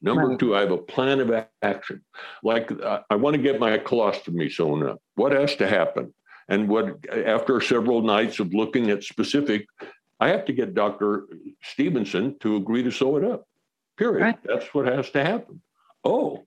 [0.02, 0.38] Number right.
[0.38, 2.02] two, I have a plan of action.
[2.42, 5.00] Like uh, I want to get my colostomy sewn up.
[5.14, 6.12] What has to happen?
[6.48, 9.66] And what after several nights of looking at specific,
[10.20, 11.24] I have to get Dr.
[11.62, 13.46] Stevenson to agree to sew it up.
[13.96, 14.22] Period.
[14.22, 14.38] Right.
[14.44, 15.62] That's what has to happen.
[16.04, 16.44] Oh,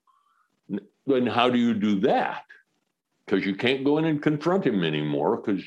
[1.07, 2.43] then how do you do that?
[3.25, 5.37] Because you can't go in and confront him anymore.
[5.37, 5.63] Because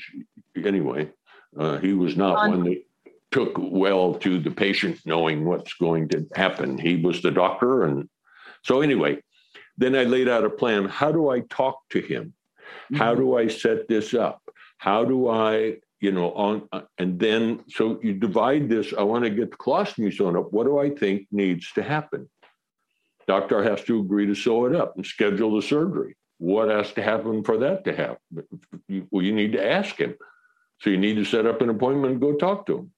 [0.55, 1.09] anyway,
[1.57, 2.83] uh, he was not one that
[3.31, 6.77] took well to the patient knowing what's going to happen.
[6.77, 7.83] He was the doctor.
[7.83, 8.09] And
[8.63, 9.21] so, anyway,
[9.77, 10.85] then I laid out a plan.
[10.85, 12.33] How do I talk to him?
[12.95, 13.21] How mm-hmm.
[13.21, 14.41] do I set this up?
[14.77, 18.93] How do I, you know, on, and then so you divide this.
[18.97, 20.51] I want to get the colostomy sewn up.
[20.51, 22.29] What do I think needs to happen?
[23.31, 26.17] Doctor has to agree to sew it up and schedule the surgery.
[26.37, 28.43] What has to happen for that to happen?
[29.09, 30.15] Well, you need to ask him.
[30.81, 32.91] So you need to set up an appointment and go talk to him.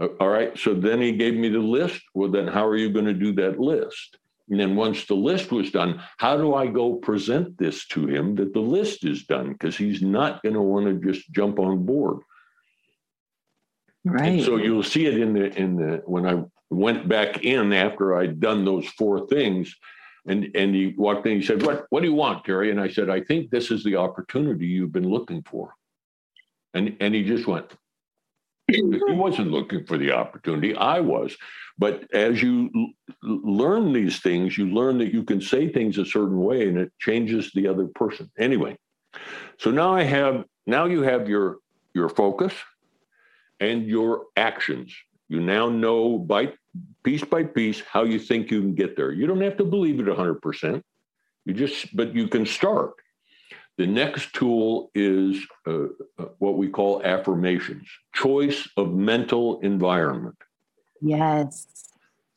[0.00, 0.56] Uh, all right.
[0.56, 2.00] So then he gave me the list.
[2.14, 4.16] Well, then how are you going to do that list?
[4.48, 8.36] And then once the list was done, how do I go present this to him
[8.36, 9.54] that the list is done?
[9.54, 12.18] Because he's not going to want to just jump on board.
[14.04, 14.34] Right.
[14.34, 18.16] And so you'll see it in the in the when I went back in after
[18.16, 19.74] I'd done those four things,
[20.26, 21.38] and and he walked in.
[21.40, 23.82] He said, "What what do you want, Terry?" And I said, "I think this is
[23.82, 25.74] the opportunity you've been looking for."
[26.74, 27.72] And and he just went,
[28.68, 30.74] he wasn't looking for the opportunity.
[30.74, 31.36] I was.
[31.76, 36.04] But as you l- learn these things, you learn that you can say things a
[36.04, 38.30] certain way and it changes the other person.
[38.38, 38.76] Anyway,
[39.58, 41.58] so now I have now you have your
[41.94, 42.54] your focus
[43.64, 44.94] and your actions.
[45.28, 46.52] You now know by
[47.02, 49.12] piece by piece how you think you can get there.
[49.12, 50.82] You don't have to believe it 100%.
[51.46, 52.92] You just but you can start.
[53.76, 55.86] The next tool is uh,
[56.18, 60.36] uh, what we call affirmations, choice of mental environment.
[61.00, 61.66] Yes.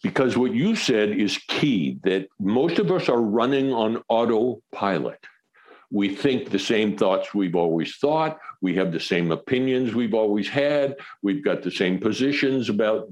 [0.01, 5.19] Because what you said is key that most of us are running on autopilot.
[5.89, 8.39] We think the same thoughts we've always thought.
[8.61, 10.97] We have the same opinions we've always had.
[11.21, 13.07] We've got the same positions about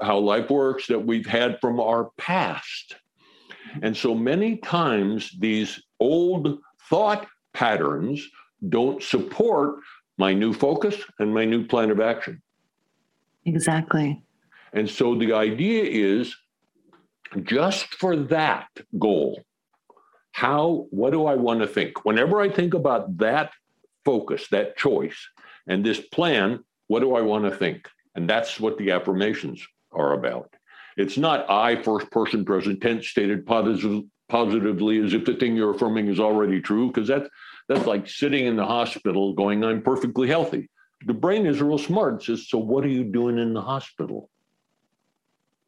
[0.00, 2.96] how life works that we've had from our past.
[3.82, 6.58] And so many times, these old
[6.88, 8.26] thought patterns
[8.68, 9.76] don't support
[10.16, 12.40] my new focus and my new plan of action.
[13.44, 14.22] Exactly.
[14.72, 16.34] And so the idea is
[17.42, 19.42] just for that goal,
[20.34, 22.04] how, what do I want to think?
[22.04, 23.52] Whenever I think about that
[24.04, 25.16] focus, that choice,
[25.68, 27.88] and this plan, what do I want to think?
[28.16, 30.52] And that's what the affirmations are about.
[30.96, 35.70] It's not I, first person present tense, stated positive, positively as if the thing you're
[35.70, 37.28] affirming is already true, because that's
[37.68, 40.68] that's like sitting in the hospital going, I'm perfectly healthy.
[41.06, 42.22] The brain is real smart.
[42.22, 44.30] It says, so what are you doing in the hospital?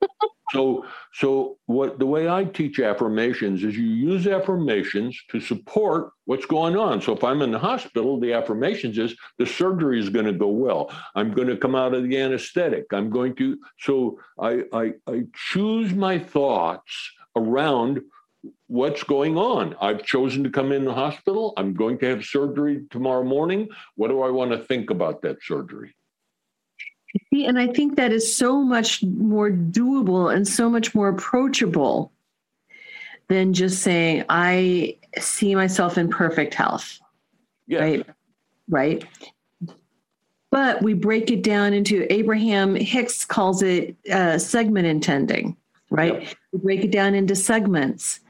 [0.53, 6.47] so so what the way I teach affirmations is you use affirmations to support what's
[6.47, 7.03] going on.
[7.03, 10.49] So if I'm in the hospital, the affirmations is the surgery is going to go
[10.49, 10.93] well.
[11.15, 12.87] I'm going to come out of the anesthetic.
[12.93, 18.01] I'm going to so I I, I choose my thoughts around
[18.69, 19.75] what's going on.
[19.81, 21.55] I've chosen to come in the hospital.
[21.57, 23.69] I'm going to have surgery tomorrow morning.
[23.97, 25.96] What do I want to think about that surgery?
[27.33, 32.13] See, and I think that is so much more doable and so much more approachable
[33.29, 36.99] than just saying, I see myself in perfect health.
[37.67, 37.81] Yes.
[37.81, 38.07] Right.
[38.69, 39.05] Right.
[40.51, 45.57] But we break it down into Abraham Hicks calls it uh, segment intending,
[45.91, 46.23] right?
[46.23, 46.35] Yep.
[46.53, 48.21] We break it down into segments.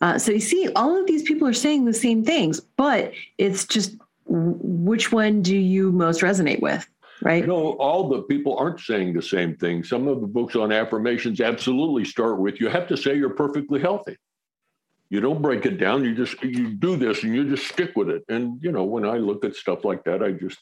[0.00, 3.64] Uh, so you see, all of these people are saying the same things, but it's
[3.64, 6.86] just which one do you most resonate with?
[7.22, 7.46] Right.
[7.46, 9.84] No, all the people aren't saying the same thing.
[9.84, 13.80] Some of the books on affirmations absolutely start with you have to say you're perfectly
[13.80, 14.16] healthy.
[15.08, 16.04] You don't break it down.
[16.04, 18.24] You just you do this and you just stick with it.
[18.28, 20.58] And you know, when I look at stuff like that, I just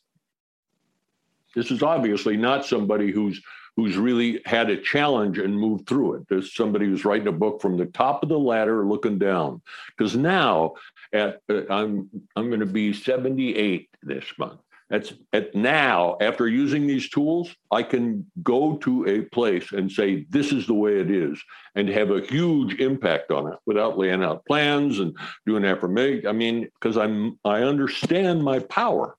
[1.55, 3.40] this is obviously not somebody who's
[3.77, 6.27] who's really had a challenge and moved through it.
[6.29, 9.62] There's somebody who's writing a book from the top of the ladder looking down.
[9.96, 10.75] Because now,
[11.12, 14.61] at uh, I'm I'm going to be 78 this month.
[14.90, 20.26] That's at now after using these tools, I can go to a place and say
[20.31, 21.40] this is the way it is,
[21.76, 26.26] and have a huge impact on it without laying out plans and doing affirmation.
[26.26, 29.16] I mean, because I'm I understand my power.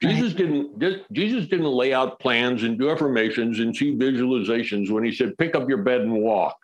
[0.00, 0.78] Jesus didn't
[1.12, 5.56] Jesus didn't lay out plans and do affirmations and see visualizations when he said pick
[5.56, 6.56] up your bed and walk.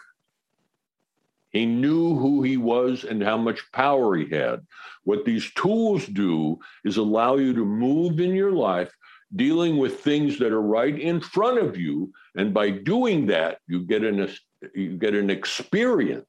[1.51, 4.61] He knew who he was and how much power he had.
[5.05, 8.93] What these tools do is allow you to move in your life
[9.35, 13.81] dealing with things that are right in front of you and by doing that you
[13.81, 14.29] get an
[14.75, 16.27] you get an experience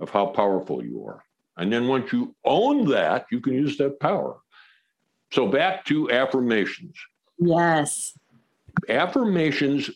[0.00, 1.22] of how powerful you are.
[1.56, 4.38] And then once you own that, you can use that power.
[5.32, 6.96] So back to affirmations.
[7.38, 8.18] Yes.
[8.88, 9.90] Affirmations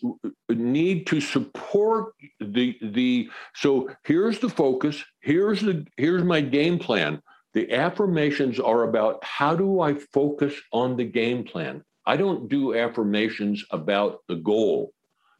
[0.48, 7.22] need to support the the so here's the focus, here's the here's my game plan.
[7.52, 11.84] The affirmations are about how do I focus on the game plan?
[12.04, 14.92] I don't do affirmations about the goal.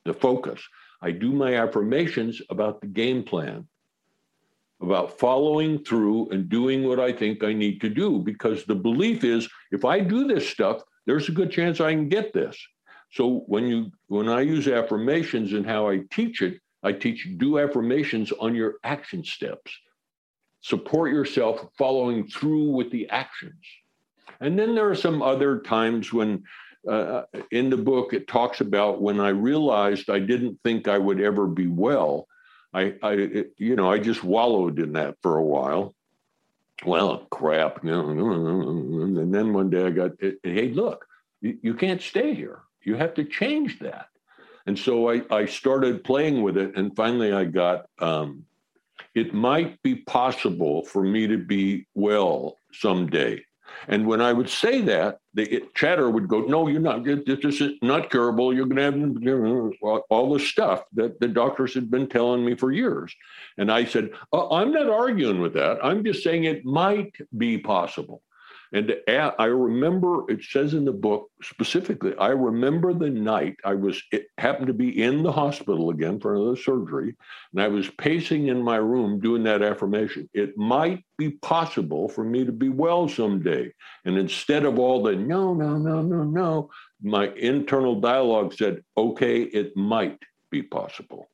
[0.04, 0.60] the focus.
[1.02, 3.66] I do my affirmations about the game plan,
[4.80, 9.24] about following through and doing what I think I need to do, because the belief
[9.24, 12.56] is if I do this stuff, there's a good chance I can get this.
[13.14, 17.60] So when you when I use affirmations and how I teach it, I teach do
[17.60, 19.70] affirmations on your action steps.
[20.62, 23.64] Support yourself following through with the actions.
[24.40, 26.42] And then there are some other times when
[26.90, 31.20] uh, in the book it talks about when I realized I didn't think I would
[31.20, 32.26] ever be well.
[32.72, 35.94] I, I it, you know, I just wallowed in that for a while.
[36.84, 37.84] Well, crap.
[37.84, 41.06] And then one day I got, hey, look,
[41.40, 42.62] you, you can't stay here.
[42.84, 44.08] You have to change that.
[44.66, 48.44] And so I, I started playing with it, and finally I got um,
[49.14, 53.44] it might be possible for me to be well someday.
[53.88, 57.04] And when I would say that, the chatter would go, "No, you're not.
[57.04, 58.54] This is not curable.
[58.54, 62.72] You're going to have all the stuff that the doctors had been telling me for
[62.72, 63.14] years."
[63.58, 65.78] And I said, oh, "I'm not arguing with that.
[65.84, 68.22] I'm just saying it might be possible."
[68.74, 74.02] And I remember it says in the book specifically, I remember the night I was,
[74.10, 77.14] it happened to be in the hospital again for another surgery.
[77.52, 80.28] And I was pacing in my room doing that affirmation.
[80.34, 83.72] It might be possible for me to be well someday.
[84.06, 86.70] And instead of all the no, no, no, no, no,
[87.00, 90.18] my internal dialogue said, okay, it might
[90.50, 91.28] be possible.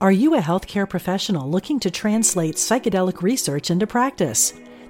[0.00, 4.54] Are you a healthcare professional looking to translate psychedelic research into practice?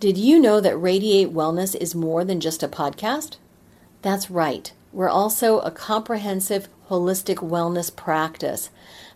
[0.00, 3.36] Did you know that Radiate Wellness is more than just a podcast?
[4.00, 4.72] That's right.
[4.94, 8.70] We're also a comprehensive holistic wellness practice.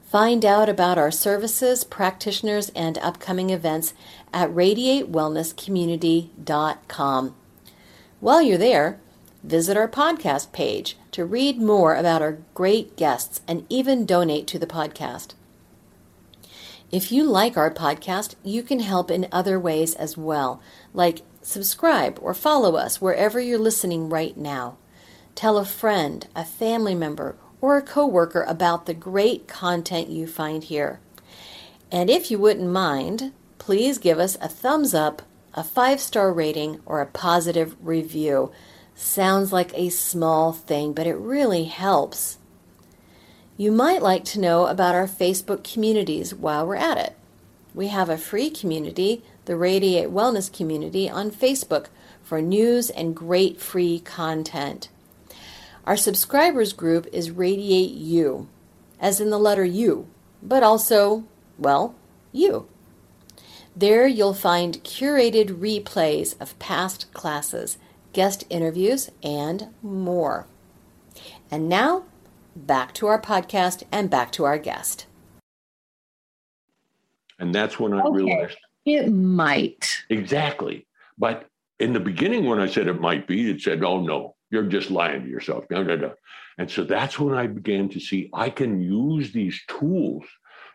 [0.04, 3.94] Find out about our services, practitioners, and upcoming events
[4.30, 7.34] at radiatewellnesscommunity.com.
[8.20, 9.00] While you're there,
[9.42, 14.58] visit our podcast page to read more about our great guests and even donate to
[14.58, 15.32] the podcast.
[16.94, 22.20] If you like our podcast, you can help in other ways as well, like subscribe
[22.22, 24.76] or follow us wherever you're listening right now.
[25.34, 30.62] Tell a friend, a family member, or a coworker about the great content you find
[30.62, 31.00] here.
[31.90, 35.22] And if you wouldn't mind, please give us a thumbs up,
[35.52, 38.52] a five star rating, or a positive review.
[38.94, 42.38] Sounds like a small thing, but it really helps.
[43.56, 47.16] You might like to know about our Facebook communities while we're at it.
[47.72, 51.86] We have a free community, the Radiate Wellness Community, on Facebook
[52.24, 54.88] for news and great free content.
[55.86, 58.48] Our subscribers group is Radiate You,
[58.98, 60.08] as in the letter U,
[60.42, 61.24] but also,
[61.56, 61.94] well,
[62.32, 62.66] you.
[63.76, 67.78] There you'll find curated replays of past classes,
[68.12, 70.46] guest interviews, and more.
[71.52, 72.04] And now,
[72.56, 75.06] back to our podcast and back to our guest.
[77.38, 78.16] And that's when I okay.
[78.16, 80.04] realized it might.
[80.10, 80.86] Exactly.
[81.18, 81.48] But
[81.80, 84.90] in the beginning, when I said it might be, it said, oh, no, you're just
[84.90, 85.64] lying to yourself.
[85.70, 86.14] No, no, no.
[86.58, 90.24] And so that's when I began to see I can use these tools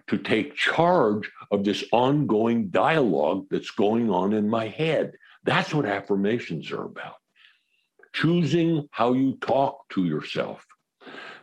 [0.07, 5.13] to take charge of this ongoing dialogue that's going on in my head.
[5.43, 7.15] That's what affirmations are about.
[8.13, 10.65] Choosing how you talk to yourself.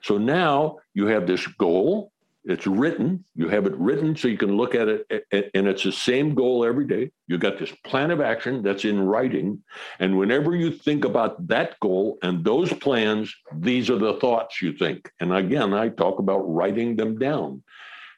[0.07, 2.13] So now you have this goal.
[2.45, 3.25] It's written.
[3.35, 6.65] You have it written so you can look at it, and it's the same goal
[6.65, 7.11] every day.
[7.27, 9.65] You've got this plan of action that's in writing.
[9.99, 14.73] And whenever you think about that goal and those plans, these are the thoughts you
[14.75, 15.11] think.
[15.19, 17.65] And again, I talk about writing them down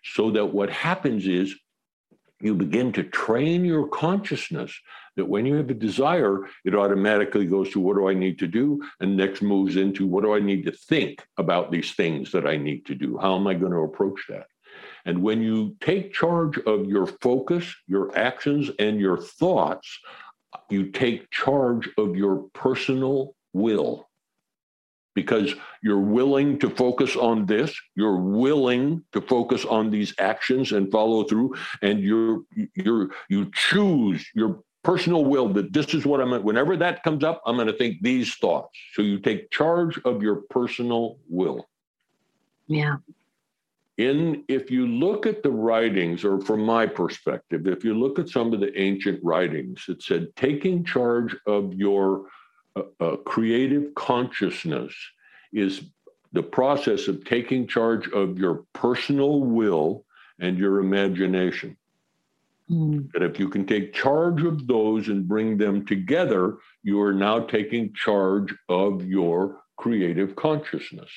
[0.04, 1.56] so that what happens is
[2.42, 4.78] you begin to train your consciousness
[5.18, 8.46] that when you have a desire, it automatically goes to what do I need to
[8.46, 8.80] do?
[9.00, 12.56] And next moves into what do I need to think about these things that I
[12.56, 13.18] need to do?
[13.18, 14.46] How am I going to approach that?
[15.04, 19.98] And when you take charge of your focus, your actions, and your thoughts,
[20.70, 24.08] you take charge of your personal will
[25.18, 25.52] because
[25.82, 31.24] you're willing to focus on this you're willing to focus on these actions and follow
[31.24, 31.52] through
[31.82, 32.42] and you're
[32.76, 37.42] you're you choose your personal will that this is what I'm whenever that comes up,
[37.44, 38.74] I'm going to think these thoughts.
[38.94, 41.68] So you take charge of your personal will.
[42.68, 42.96] Yeah.
[43.98, 48.30] in if you look at the writings, or from my perspective, if you look at
[48.30, 52.24] some of the ancient writings, it said taking charge of your
[52.74, 54.94] uh, uh, creative consciousness
[55.52, 55.82] is
[56.32, 60.06] the process of taking charge of your personal will
[60.38, 61.76] and your imagination.
[62.70, 63.08] Mm.
[63.14, 67.40] And if you can take charge of those and bring them together, you are now
[67.40, 71.10] taking charge of your creative consciousness.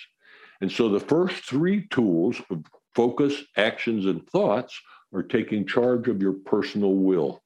[0.62, 4.80] And so the first three tools of focus, actions, and thoughts
[5.14, 7.42] are taking charge of your personal will.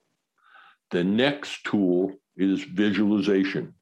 [0.92, 3.75] The next tool is visualization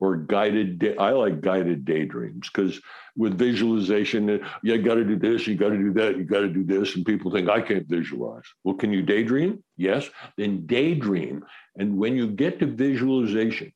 [0.00, 2.80] or guided day, i like guided daydreams because
[3.16, 6.48] with visualization you got to do this you got to do that you got to
[6.48, 8.44] do this and people think i can't visualize.
[8.64, 9.62] Well can you daydream?
[9.76, 10.08] Yes.
[10.36, 11.44] Then daydream
[11.76, 13.72] and when you get to visualization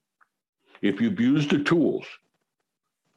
[0.83, 2.07] if you've used the tools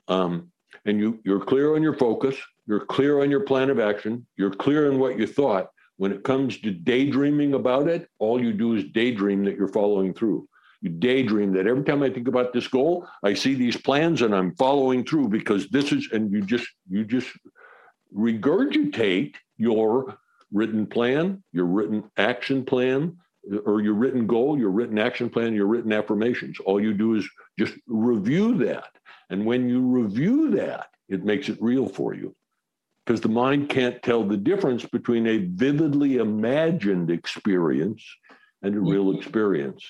[0.07, 0.51] um,
[0.85, 2.35] and you, you're clear on your focus
[2.67, 6.23] you're clear on your plan of action you're clear on what you thought when it
[6.23, 10.47] comes to daydreaming about it all you do is daydream that you're following through
[10.83, 14.55] daydream that every time I think about this goal, I see these plans and I'm
[14.55, 17.27] following through because this is, and you just, you just
[18.15, 20.17] regurgitate your
[20.51, 23.17] written plan, your written action plan,
[23.65, 26.59] or your written goal, your written action plan, your written affirmations.
[26.65, 28.89] All you do is just review that.
[29.29, 32.35] And when you review that, it makes it real for you
[33.05, 38.03] because the mind can't tell the difference between a vividly imagined experience
[38.61, 39.19] and a real mm-hmm.
[39.19, 39.85] experience.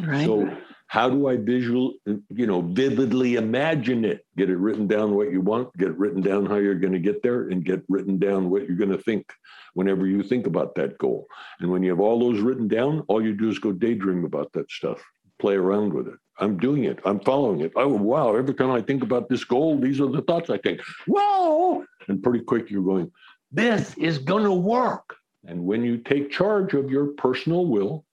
[0.00, 0.26] Right.
[0.26, 0.56] So
[0.88, 4.24] how do I visual, you know, vividly imagine it?
[4.36, 7.22] Get it written down what you want, get written down how you're going to get
[7.22, 9.26] there, and get written down what you're going to think
[9.74, 11.26] whenever you think about that goal.
[11.60, 14.52] And when you have all those written down, all you do is go daydream about
[14.52, 15.02] that stuff,
[15.38, 16.14] play around with it.
[16.38, 16.98] I'm doing it.
[17.04, 17.72] I'm following it.
[17.76, 18.34] Oh wow!
[18.34, 20.80] Every time I think about this goal, these are the thoughts I think.
[21.06, 21.84] Whoa!
[22.08, 23.10] And pretty quick, you're going,
[23.52, 25.16] this is going to work.
[25.46, 28.04] And when you take charge of your personal will,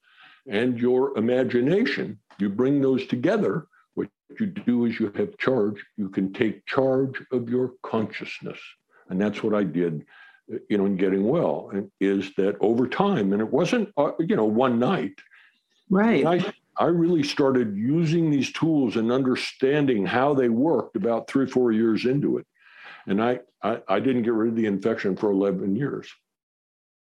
[0.47, 3.67] and your imagination, you bring those together.
[3.93, 8.59] What you do is you have charge, you can take charge of your consciousness.
[9.09, 10.05] And that's what I did,
[10.69, 14.35] you know, in getting well, and is that over time, and it wasn't, uh, you
[14.35, 15.19] know, one night.
[15.89, 16.25] Right.
[16.25, 21.73] I, I really started using these tools and understanding how they worked about three, four
[21.73, 22.47] years into it.
[23.07, 26.09] And I, I, I didn't get rid of the infection for 11 years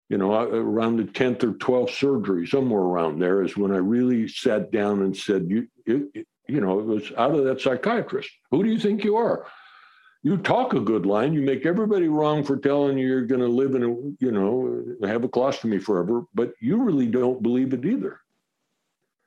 [0.09, 3.77] you know, uh, around the 10th or 12th surgery, somewhere around there is when I
[3.77, 8.29] really sat down and said, you, it, you know, it was out of that psychiatrist.
[8.51, 9.47] Who do you think you are?
[10.21, 11.33] You talk a good line.
[11.33, 13.87] You make everybody wrong for telling you you're going to live in a,
[14.23, 18.19] you know, have a colostomy forever, but you really don't believe it either.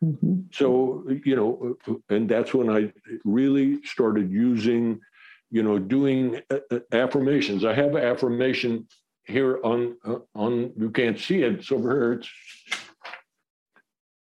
[0.03, 0.41] Mm-hmm.
[0.53, 2.93] So, you know, and that's when I
[3.25, 5.01] really started using,
[5.51, 7.65] you know, doing uh, uh, affirmations.
[7.65, 8.87] I have affirmation
[9.29, 11.53] here on uh, on you can't see it.
[11.55, 12.13] It's over here.
[12.15, 12.31] It's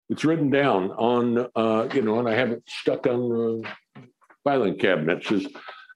[0.08, 3.68] it's written down on uh, you know, and I have it stuck on the
[4.44, 5.18] filing cabinet.
[5.18, 5.46] It says,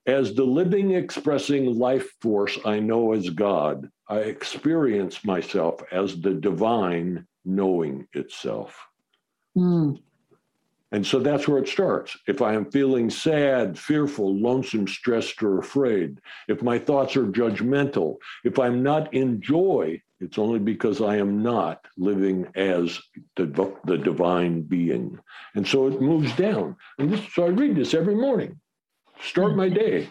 [0.07, 6.35] "As the living, expressing life force I know as God, I experience myself as the
[6.35, 8.77] divine knowing itself."
[9.57, 10.03] Mm.
[10.93, 12.17] And so that's where it starts.
[12.29, 18.17] If I am feeling sad, fearful, lonesome, stressed, or afraid, if my thoughts are judgmental,
[18.45, 23.01] if I'm not in joy, it's only because I am not living as
[23.35, 23.47] the,
[23.85, 25.19] the divine being.
[25.55, 26.77] And so it moves down.
[26.99, 28.61] And this, so I read this every morning,
[29.21, 30.09] start my day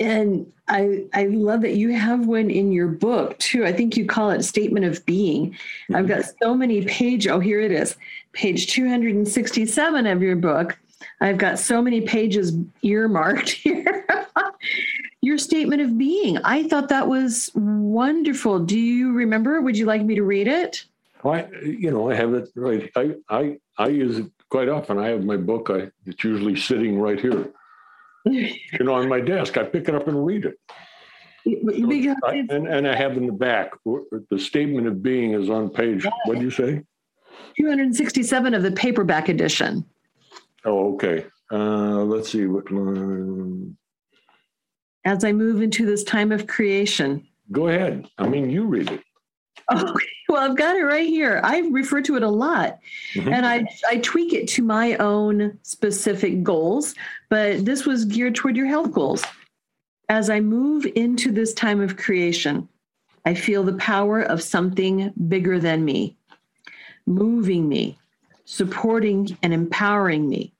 [0.00, 3.64] and I I love that you have one in your book too.
[3.64, 5.52] I think you call it statement of being.
[5.52, 5.96] Mm-hmm.
[5.96, 7.26] I've got so many page.
[7.26, 7.96] Oh, here it is,
[8.36, 10.78] page two hundred and sixty-seven of your book.
[11.20, 14.06] I've got so many pages earmarked here.
[15.22, 16.38] your statement of being.
[16.38, 18.60] I thought that was wonderful.
[18.60, 19.60] Do you remember?
[19.60, 20.84] Would you like me to read it?
[21.24, 22.90] I, you know, I have it right.
[22.94, 24.98] I I I use it quite often.
[24.98, 25.70] I have my book.
[25.70, 27.52] I it's usually sitting right here
[28.26, 29.56] you know, on my desk.
[29.56, 30.58] I pick it up and read it.
[32.24, 33.70] I, and, and I have in the back
[34.30, 36.04] the statement of being is on page.
[36.24, 36.82] What do you say?
[37.58, 39.84] 267 of the paperback edition.
[40.64, 41.26] Oh, okay.
[41.50, 42.64] Uh, let's see what.
[45.04, 47.26] As I move into this time of creation.
[47.52, 48.08] Go ahead.
[48.18, 49.00] I mean, you read it.
[49.72, 50.06] Okay.
[50.28, 51.40] Well, I've got it right here.
[51.44, 52.78] I refer to it a lot,
[53.14, 53.32] mm-hmm.
[53.32, 56.94] and I I tweak it to my own specific goals.
[57.30, 59.24] But this was geared toward your health goals.
[60.08, 62.68] As I move into this time of creation,
[63.24, 66.16] I feel the power of something bigger than me,
[67.06, 67.98] moving me,
[68.44, 70.52] supporting and empowering me.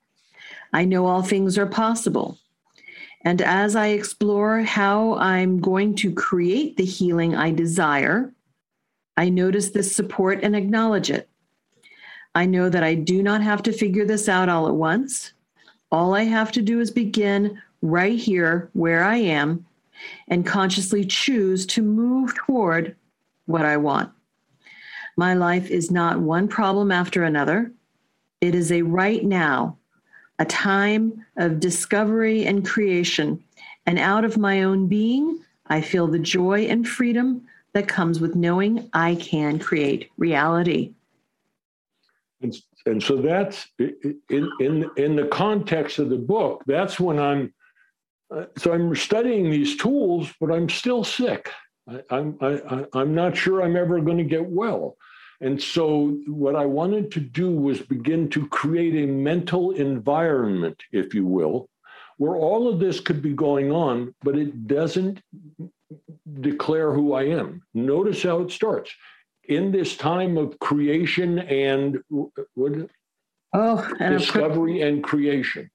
[0.72, 2.38] I know all things are possible,
[3.26, 8.32] And as I explore how I'm going to create the healing I desire,
[9.16, 11.28] I notice this support and acknowledge it.
[12.36, 15.32] I know that I do not have to figure this out all at once.
[15.90, 19.66] All I have to do is begin right here where I am
[20.28, 22.94] and consciously choose to move toward
[23.46, 24.12] what I want.
[25.16, 27.72] My life is not one problem after another.
[28.40, 29.78] It is a right now,
[30.38, 33.42] a time of discovery and creation.
[33.86, 38.34] And out of my own being, I feel the joy and freedom that comes with
[38.34, 40.92] knowing I can create reality.
[42.42, 42.54] And,
[42.84, 44.20] and so that's in,
[44.60, 47.54] in, in the context of the book, that's when I'm,
[48.30, 51.50] uh, so I'm studying these tools, but I'm still sick.
[51.88, 54.96] I, I'm, I, I'm not sure I'm ever going to get well.
[55.40, 61.12] And so, what I wanted to do was begin to create a mental environment, if
[61.12, 61.68] you will,
[62.16, 65.20] where all of this could be going on, but it doesn't
[66.40, 67.62] declare who I am.
[67.74, 68.90] Notice how it starts.
[69.44, 72.72] In this time of creation and uh, what?
[73.52, 75.70] Oh, and discovery and creation.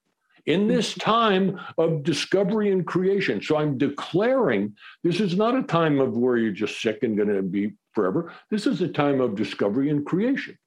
[0.46, 3.42] In this time of discovery and creation.
[3.42, 7.34] So I'm declaring this is not a time of where you're just sick and going
[7.34, 8.34] to be forever.
[8.50, 10.58] This is a time of discovery and creation.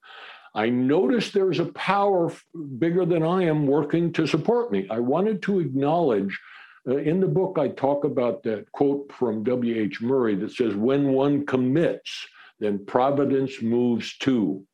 [0.54, 2.32] I noticed there's a power
[2.78, 4.86] bigger than I am working to support me.
[4.90, 6.38] I wanted to acknowledge.
[6.86, 10.02] Uh, in the book, I talk about that quote from W.H.
[10.02, 12.26] Murray that says, When one commits,
[12.60, 14.64] then providence moves too.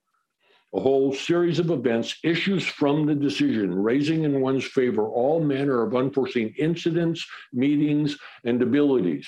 [0.72, 5.82] A whole series of events issues from the decision, raising in one's favor all manner
[5.82, 9.26] of unforeseen incidents, meetings, and abilities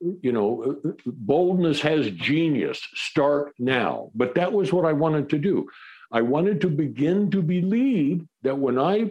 [0.00, 2.80] you know, boldness has genius.
[2.94, 4.10] Start now.
[4.14, 5.68] But that was what I wanted to do.
[6.12, 9.10] I wanted to begin to believe that when I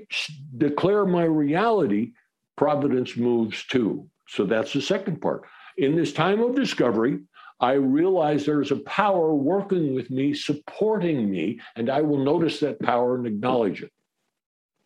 [0.57, 2.13] declare my reality,
[2.55, 4.09] providence moves too.
[4.29, 5.43] So that's the second part.
[5.77, 7.19] In this time of discovery,
[7.59, 12.79] I realize there's a power working with me, supporting me, and I will notice that
[12.79, 13.91] power and acknowledge it.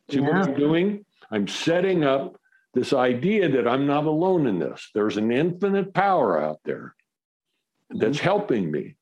[0.10, 0.28] See yeah.
[0.28, 1.06] what I'm doing?
[1.32, 2.38] I'm setting up
[2.74, 4.90] this idea that I'm not alone in this.
[4.94, 6.96] There's an infinite power out there
[7.90, 8.24] that's mm-hmm.
[8.24, 8.96] helping me,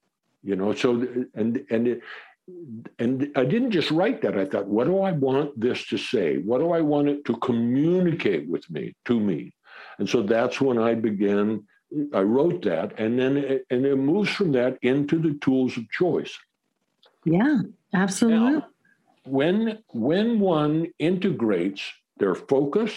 [0.43, 0.73] you know.
[0.73, 1.05] So
[1.35, 2.01] and and it,
[2.97, 4.37] and I didn't just write that.
[4.37, 6.37] I thought, what do I want this to say?
[6.37, 9.53] What do I want it to communicate with me to me?
[9.99, 11.65] And so that's when I began.
[12.13, 15.89] I wrote that, and then it, and it moves from that into the tools of
[15.89, 16.37] choice.
[17.25, 17.61] Yeah,
[17.93, 18.59] absolutely.
[18.59, 18.67] Now,
[19.25, 21.81] when when one integrates
[22.17, 22.93] their focus,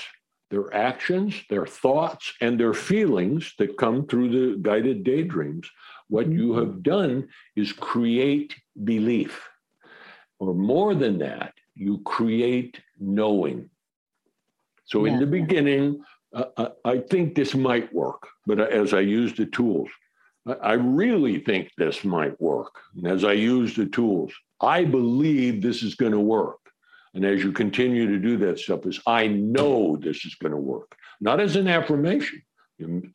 [0.51, 5.69] their actions, their thoughts, and their feelings that come through the guided daydreams,
[6.09, 6.39] what mm-hmm.
[6.39, 9.49] you have done is create belief.
[10.39, 13.71] Or more than that, you create knowing.
[14.85, 15.13] So yeah.
[15.13, 16.03] in the beginning,
[16.35, 19.91] uh, I think this might work, but as I use the tools,
[20.63, 22.81] I really think this might work.
[22.97, 26.59] And as I use the tools, I believe this is going to work.
[27.15, 30.59] And as you continue to do that stuff, is I know this is going to
[30.59, 32.43] work, not as an affirmation.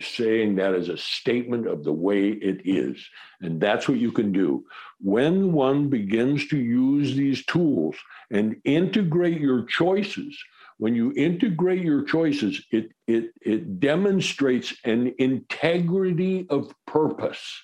[0.02, 3.06] Saying that as a statement of the way it is.
[3.42, 4.64] And that's what you can do.
[5.02, 7.98] When one begins to use these tools
[8.32, 10.42] and integrate your choices,
[10.78, 17.62] when you integrate your choices, it, it, it demonstrates an integrity of purpose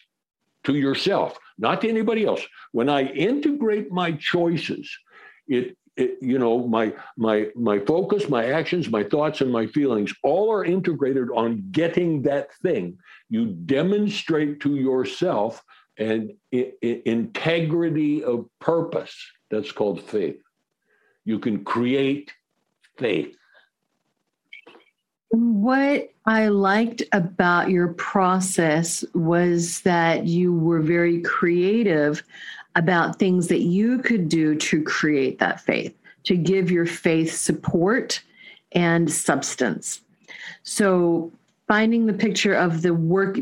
[0.63, 2.41] to yourself, not to anybody else.
[2.71, 4.89] When I integrate my choices,
[5.47, 10.11] it it, you know my my my focus my actions my thoughts and my feelings
[10.23, 12.97] all are integrated on getting that thing.
[13.29, 15.61] You demonstrate to yourself
[15.99, 19.15] an I- I- integrity of purpose.
[19.51, 20.41] That's called faith.
[21.25, 22.31] You can create
[22.97, 23.35] faith
[25.33, 32.21] what I liked about your process was that you were very creative
[32.75, 38.21] about things that you could do to create that faith, to give your faith support
[38.73, 40.01] and substance.
[40.61, 41.31] So,
[41.67, 43.39] finding the picture of the work,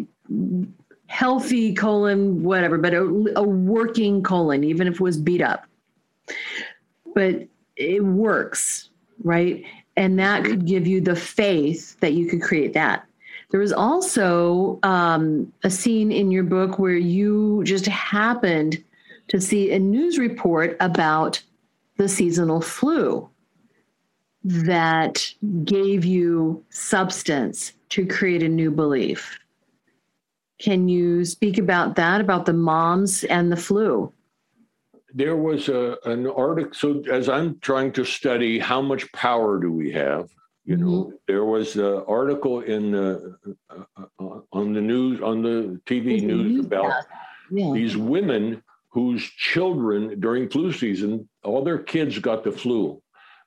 [1.08, 5.66] healthy colon, whatever, but a, a working colon, even if it was beat up.
[7.14, 8.91] But it works,
[9.24, 9.64] right?
[9.98, 13.06] And that could give you the faith that you could create that.
[13.52, 18.82] There was also um, a scene in your book where you just happened
[19.28, 21.42] to see a news report about
[21.98, 23.30] the seasonal flu
[24.44, 29.38] that gave you substance to create a new belief.
[30.60, 34.12] Can you speak about that, about the moms and the flu?
[35.14, 36.74] There was a, an article.
[36.74, 40.30] So, as I'm trying to study how much power do we have,
[40.64, 41.16] You know, mm-hmm.
[41.28, 43.36] there was an article in the,
[43.70, 43.84] uh,
[44.20, 47.04] uh, on the news on the TV news about
[47.52, 47.72] yeah.
[47.74, 53.02] these women whose children during flu season, all their kids got the flu,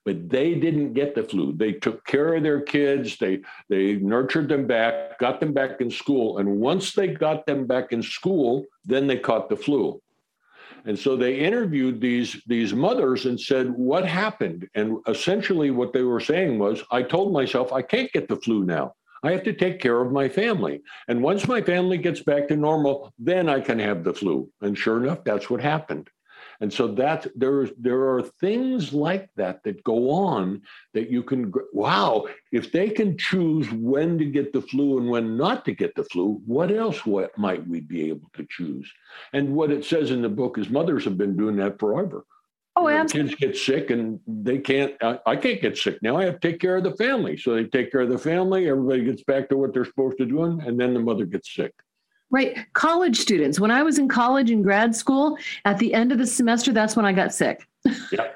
[0.05, 1.53] but they didn't get the flu.
[1.57, 5.91] They took care of their kids, they they nurtured them back, got them back in
[5.91, 10.01] school, and once they got them back in school, then they caught the flu.
[10.85, 16.03] And so they interviewed these these mothers and said, "What happened?" And essentially, what they
[16.03, 18.95] were saying was, "I told myself I can't get the flu now.
[19.24, 20.82] I have to take care of my family.
[21.09, 24.51] And once my family gets back to normal, then I can have the flu.
[24.61, 26.11] And sure enough, that's what happened.
[26.61, 31.53] And so that there, there are things like that that go on that you can,
[31.73, 35.95] wow, if they can choose when to get the flu and when not to get
[35.95, 38.91] the flu, what else what might we be able to choose?
[39.33, 42.25] And what it says in the book is mothers have been doing that forever.
[42.77, 43.37] Oh, you know, absolutely.
[43.37, 46.17] Kids get sick and they can't, I, I, can't get sick now.
[46.17, 47.37] I have to take care of the family.
[47.37, 48.69] So they take care of the family.
[48.69, 50.43] Everybody gets back to what they're supposed to do.
[50.43, 51.73] And then the mother gets sick.
[52.35, 52.66] Right.
[52.72, 53.61] College students.
[53.61, 56.97] When I was in college and grad school, at the end of the semester, that's
[56.97, 57.64] when I got sick.
[58.11, 58.30] yeah.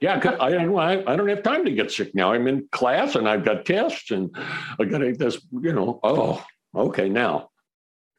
[0.00, 2.32] Yeah, I don't, I don't have time to get sick now.
[2.32, 4.34] I'm in class and I've got tests and
[4.80, 7.50] I got to this, you know, oh, okay, now.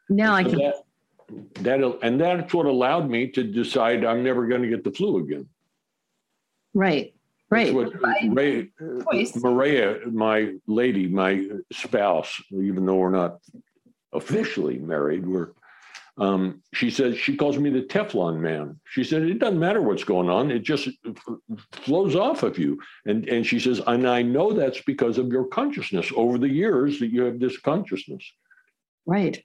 [0.07, 0.59] Now I can.
[0.59, 0.75] That,
[1.55, 5.17] that and that's what allowed me to decide I'm never going to get the flu
[5.17, 5.49] again.
[6.73, 7.13] Right.
[7.49, 7.73] Right.
[7.73, 7.91] What
[8.29, 8.69] Ray,
[9.35, 13.39] Maria, my lady, my spouse, even though we're not
[14.13, 15.49] officially married, we're
[16.17, 18.79] um, she says she calls me the Teflon man.
[18.85, 20.89] She said it doesn't matter what's going on; it just
[21.71, 22.79] flows off of you.
[23.05, 26.99] And and she says, and I know that's because of your consciousness over the years
[26.99, 28.23] that you have this consciousness.
[29.07, 29.43] Right.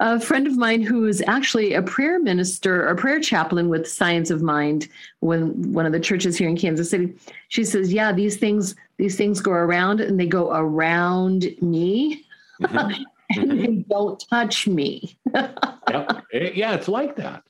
[0.00, 4.30] A friend of mine who is actually a prayer minister or prayer chaplain with Science
[4.30, 4.88] of Mind,
[5.20, 7.14] when one of the churches here in Kansas City,
[7.48, 12.26] she says, "Yeah, these things these things go around and they go around me,
[12.60, 13.02] mm-hmm.
[13.30, 13.60] and mm-hmm.
[13.60, 16.20] they don't touch me." yeah.
[16.32, 17.42] yeah, it's like that,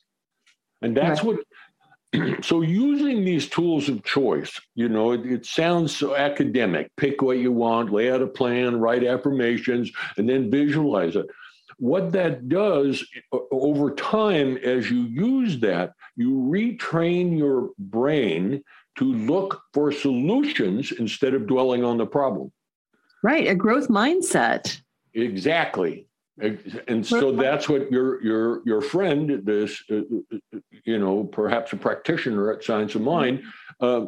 [0.82, 1.38] and that's right.
[2.12, 7.20] what so using these tools of choice you know it, it, sounds so academic pick
[7.20, 11.26] what you want lay out a plan write affirmations and then visualize it
[11.78, 13.06] what that does
[13.52, 18.62] over time, as you use that, you retrain your brain
[18.96, 22.52] to look for solutions instead of dwelling on the problem.
[23.22, 24.80] Right, a growth mindset.
[25.22, 26.06] Exactly.
[26.40, 30.02] And so that's what your your your friend, this uh,
[30.84, 33.42] you know, perhaps a practitioner at Science of Mind,
[33.80, 34.06] uh,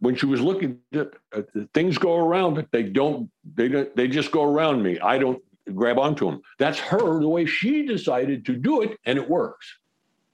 [0.00, 1.42] when she was looking at uh,
[1.72, 4.98] things go around, but they don't they don't they just go around me.
[5.00, 5.42] I don't
[5.74, 6.42] grab onto them.
[6.58, 9.66] That's her, the way she decided to do it, and it works.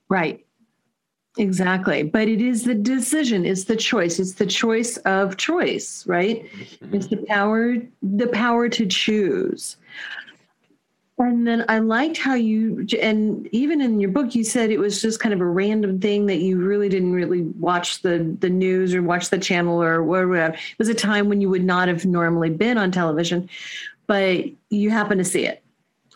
[0.09, 0.45] Right.
[1.37, 2.03] Exactly.
[2.03, 4.19] But it is the decision, it's the choice.
[4.19, 6.43] It's the choice of choice, right?
[6.43, 6.95] Mm-hmm.
[6.95, 9.77] It's the power, the power to choose.
[11.17, 15.03] And then I liked how you, and even in your book, you said it was
[15.03, 18.95] just kind of a random thing that you really didn't really watch the the news
[18.95, 20.55] or watch the channel or whatever.
[20.55, 23.47] It was a time when you would not have normally been on television
[24.11, 25.63] but you happen to see it.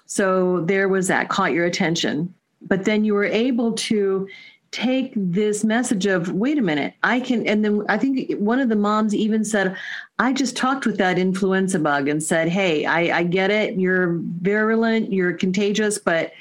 [0.05, 2.33] So there was that caught your attention.
[2.61, 4.27] But then you were able to
[4.75, 7.47] take this message of, wait a minute, I can.
[7.47, 9.77] And then I think one of the moms even said,
[10.19, 13.79] I just talked with that influenza bug and said, hey, I, I get it.
[13.79, 16.33] You're virulent, you're contagious, but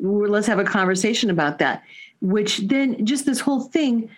[0.00, 1.82] let's have a conversation about that.
[2.22, 4.08] Which then just this whole thing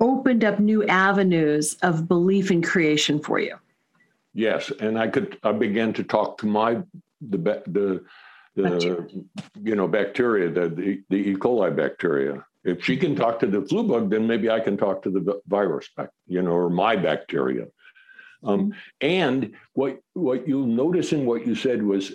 [0.00, 3.56] opened up new avenues of belief in creation for you.
[4.34, 6.76] Yes, and I could I began to talk to my
[7.20, 8.04] the the
[8.54, 9.24] the
[9.60, 11.34] you know bacteria the, the the E.
[11.34, 12.44] coli bacteria.
[12.66, 15.40] If she can talk to the flu bug, then maybe I can talk to the
[15.46, 17.66] virus, back, you know, or my bacteria.
[18.44, 18.70] Um, mm-hmm.
[19.00, 22.12] and what what you'll notice in what you said was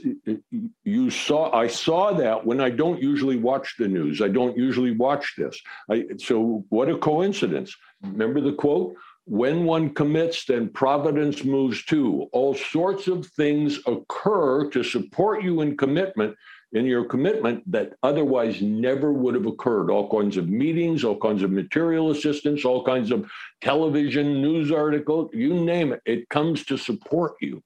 [0.84, 4.22] you saw I saw that when I don't usually watch the news.
[4.22, 5.60] I don't usually watch this.
[5.90, 7.76] I, so what a coincidence!
[8.04, 8.96] Remember the quote:
[9.26, 12.28] when one commits, then providence moves too.
[12.34, 16.36] All sorts of things occur to support you in commitment,
[16.74, 19.90] in your commitment that otherwise never would have occurred.
[19.90, 23.30] All kinds of meetings, all kinds of material assistance, all kinds of
[23.62, 27.62] television, news articles, you name it, it comes to support you.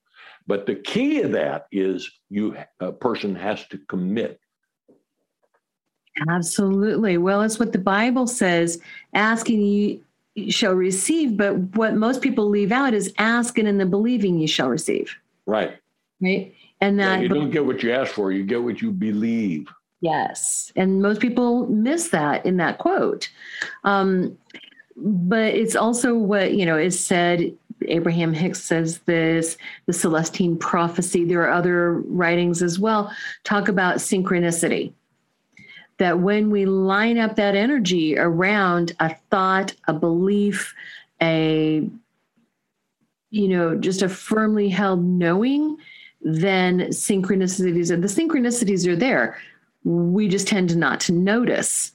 [0.48, 4.40] But the key of that is you a person has to commit.
[6.30, 7.18] Absolutely.
[7.18, 8.80] Well, it's what the Bible says
[9.14, 10.02] asking you
[10.50, 11.38] shall receive.
[11.38, 15.16] But what most people leave out is ask and in the believing you shall receive.
[15.46, 15.78] Right.
[16.22, 16.54] Right.
[16.82, 19.68] And that yeah, you don't get what you ask for, you get what you believe.
[20.02, 20.72] Yes.
[20.76, 23.30] And most people miss that in that quote.
[23.84, 24.38] Um,
[24.98, 27.56] but it's also what, you know, is said
[27.88, 31.26] Abraham Hicks says this, the Celestine prophecy.
[31.26, 33.12] There are other writings as well,
[33.44, 34.94] talk about synchronicity.
[35.98, 40.74] That when we line up that energy around a thought, a belief,
[41.22, 41.90] a
[43.32, 45.78] you know, just a firmly held knowing,
[46.26, 49.38] then synchronicities and the synchronicities are there.
[49.84, 51.92] We just tend to not to notice.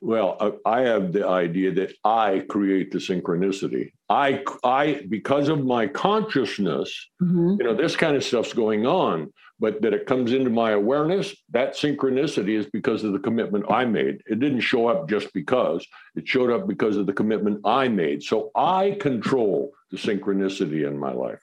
[0.00, 3.92] Well, uh, I have the idea that I create the synchronicity.
[4.10, 7.56] I, I, because of my consciousness, mm-hmm.
[7.58, 11.34] you know, this kind of stuff's going on, but that it comes into my awareness,
[11.50, 14.20] that synchronicity is because of the commitment I made.
[14.26, 15.86] It didn't show up just because,
[16.16, 18.24] it showed up because of the commitment I made.
[18.24, 21.40] So I control the synchronicity in my life.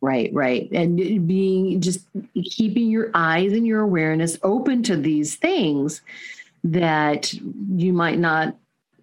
[0.00, 0.70] Right, right.
[0.70, 2.06] And being just
[2.44, 6.02] keeping your eyes and your awareness open to these things
[6.64, 8.56] that you might not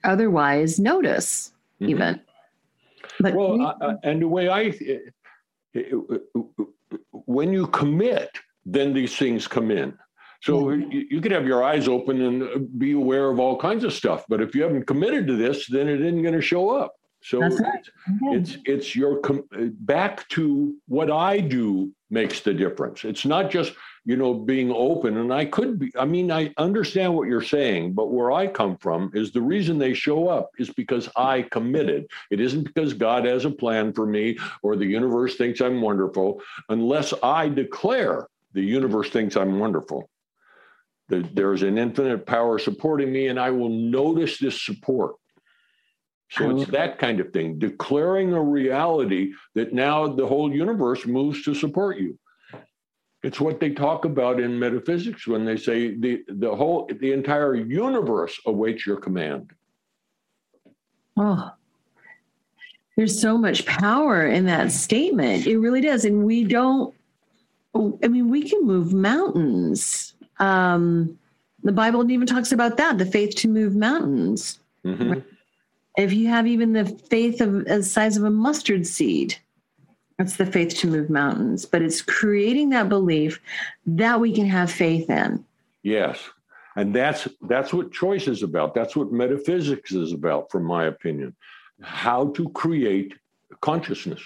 [0.03, 1.91] otherwise notice, mm-hmm.
[1.91, 2.21] even.
[3.19, 4.73] But well, uh, and the way I,
[7.11, 8.29] when you commit,
[8.65, 9.97] then these things come in.
[10.41, 10.91] So mm-hmm.
[10.91, 14.25] you, you could have your eyes open and be aware of all kinds of stuff.
[14.29, 16.95] But if you haven't committed to this, then it isn't going to show up.
[17.25, 17.51] So right.
[17.57, 17.89] it's,
[18.21, 23.03] it's it's your com- uh, back to what I do makes the difference.
[23.03, 23.73] It's not just
[24.05, 25.91] you know being open, and I could be.
[25.97, 29.79] I mean, I understand what you're saying, but where I come from is the reason
[29.79, 32.05] they show up is because I committed.
[32.29, 36.43] It isn't because God has a plan for me or the universe thinks I'm wonderful,
[36.69, 40.11] unless I declare the universe thinks I'm wonderful.
[41.09, 45.15] There's an infinite power supporting me, and I will notice this support.
[46.29, 51.43] So it's that kind of thing, declaring a reality that now the whole universe moves
[51.43, 52.17] to support you.
[53.23, 57.55] It's what they talk about in metaphysics when they say the, the whole the entire
[57.55, 59.51] universe awaits your command.
[61.17, 61.51] Oh,
[62.95, 65.47] there's so much power in that statement.
[65.47, 66.05] It really does.
[66.05, 66.93] And we don't,
[67.75, 70.13] I mean, we can move mountains.
[70.39, 71.17] Um,
[71.63, 74.59] the Bible even talks about that the faith to move mountains.
[74.85, 75.11] Mm-hmm.
[75.11, 75.23] Right?
[75.97, 79.35] If you have even the faith of the size of a mustard seed,
[80.17, 81.65] that's the faith to move mountains.
[81.65, 83.41] But it's creating that belief
[83.85, 85.45] that we can have faith in.
[85.83, 86.19] Yes.
[86.75, 88.73] And that's that's what choice is about.
[88.73, 91.35] That's what metaphysics is about, from my opinion.
[91.81, 93.13] How to create
[93.61, 94.21] consciousness.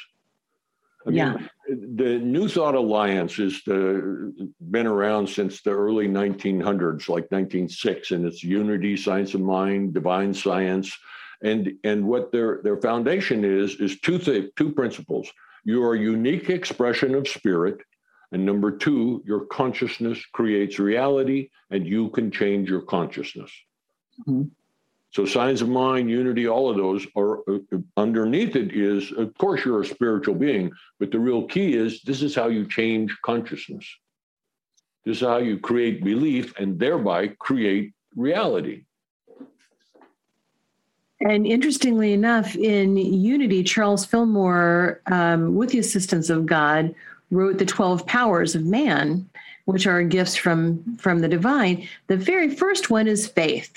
[1.06, 1.38] I yeah.
[1.68, 8.44] The New Thought Alliance has been around since the early 1900s, like 1906, and it's
[8.44, 10.92] unity, science of mind, divine science,
[11.42, 15.32] and and what their their foundation is is two th- two principles.
[15.66, 17.80] Your unique expression of spirit
[18.32, 23.52] and number two your consciousness creates reality and you can change your consciousness.
[24.22, 24.44] Mm-hmm.
[25.12, 27.60] so science of mind unity all of those are uh,
[27.96, 30.70] underneath it is of course you're a spiritual being
[31.00, 33.86] but the real key is this is how you change consciousness.
[35.06, 38.84] This is how you create belief and thereby create reality
[41.22, 46.96] and interestingly enough, in Unity, Charles Fillmore, um, with the assistance of God,
[47.30, 49.30] wrote the 12 powers of man,
[49.66, 51.88] which are gifts from, from the divine.
[52.08, 53.72] The very first one is faith.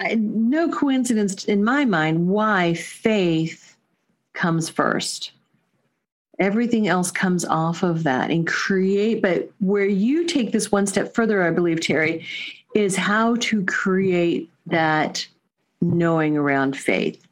[0.00, 3.76] I, no coincidence in my mind why faith
[4.34, 5.32] comes first.
[6.38, 9.22] Everything else comes off of that and create.
[9.22, 12.24] But where you take this one step further, I believe, Terry,
[12.74, 15.26] is how to create that
[15.80, 17.24] knowing around faith.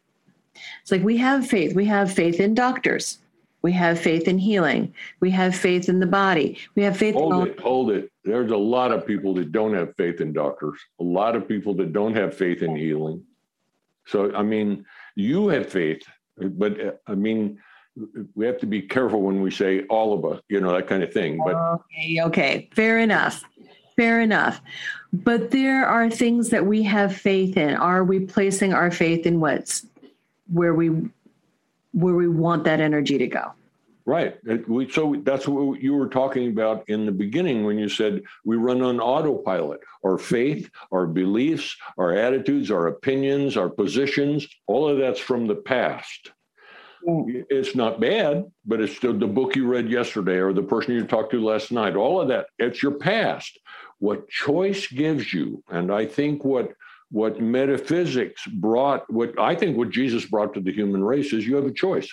[0.82, 1.74] It's like we have faith.
[1.74, 3.18] We have faith in doctors.
[3.62, 4.94] We have faith in healing.
[5.20, 6.58] We have faith in the body.
[6.76, 7.14] We have faith.
[7.14, 7.60] Hold in it.
[7.60, 8.12] Hold it.
[8.24, 10.78] There's a lot of people that don't have faith in doctors.
[11.00, 13.24] A lot of people that don't have faith in healing.
[14.06, 14.84] So I mean,
[15.16, 16.02] you have faith,
[16.38, 17.58] but uh, I mean,
[18.34, 20.40] we have to be careful when we say all of us.
[20.48, 21.40] You know that kind of thing.
[21.44, 23.42] But okay, okay, fair enough.
[23.96, 24.60] Fair enough.
[25.12, 27.74] But there are things that we have faith in.
[27.74, 29.86] Are we placing our faith in what's
[30.52, 30.90] where we
[31.92, 33.52] where we want that energy to go?
[34.04, 34.36] Right.
[34.92, 38.80] So that's what you were talking about in the beginning when you said we run
[38.80, 39.80] on autopilot.
[40.04, 45.56] Our faith, our beliefs, our attitudes, our opinions, our positions, all of that's from the
[45.56, 46.30] past.
[47.08, 51.06] It's not bad, but it's still the book you read yesterday or the person you
[51.06, 51.94] talked to last night.
[51.94, 53.58] All of that, it's your past.
[53.98, 55.62] What choice gives you?
[55.68, 56.72] And i think what
[57.12, 61.54] what metaphysics brought what i think what jesus brought to the human race is you
[61.56, 62.12] have a choice.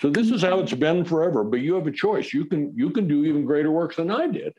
[0.00, 2.32] So this is how it's been forever but you have a choice.
[2.32, 4.54] You can you can do even greater works than i did.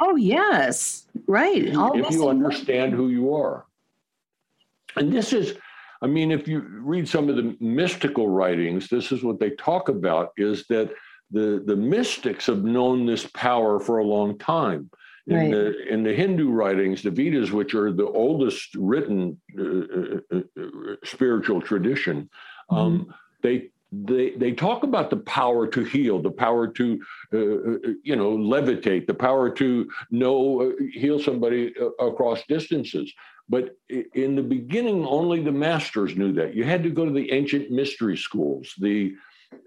[0.00, 1.06] Oh yes.
[1.28, 1.66] Right.
[1.66, 3.66] If you understand who you are.
[4.96, 5.56] And this is
[6.02, 9.88] I mean, if you read some of the mystical writings, this is what they talk
[9.88, 10.92] about is that
[11.30, 14.90] the, the mystics have known this power for a long time.
[15.28, 15.50] In, right.
[15.50, 20.96] the, in the Hindu writings, the Vedas, which are the oldest written uh, uh, uh,
[21.02, 22.30] spiritual tradition,
[22.70, 23.10] um, mm-hmm.
[23.10, 27.00] um, they they they talk about the power to heal, the power to
[27.32, 33.12] uh, uh you know levitate, the power to know uh, heal somebody across distances.
[33.48, 36.54] But in the beginning, only the masters knew that.
[36.54, 38.74] You had to go to the ancient mystery schools.
[38.78, 39.14] The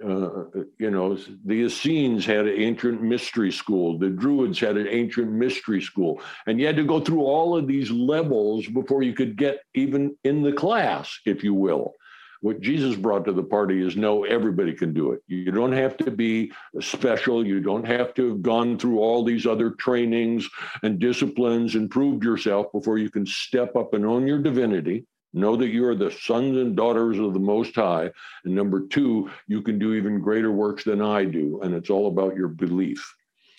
[0.06, 0.44] uh,
[0.78, 3.98] you know, the Essenes had an ancient mystery school.
[3.98, 7.68] The Druids had an ancient mystery school, and you had to go through all of
[7.68, 11.94] these levels before you could get even in the class, if you will.
[12.42, 15.22] What Jesus brought to the party is no, everybody can do it.
[15.28, 17.46] You don't have to be special.
[17.46, 20.50] You don't have to have gone through all these other trainings
[20.82, 25.06] and disciplines and proved yourself before you can step up and own your divinity.
[25.34, 28.10] Know that you are the sons and daughters of the Most High.
[28.46, 31.60] And number two, you can do even greater works than I do.
[31.62, 33.16] And it's all about your belief.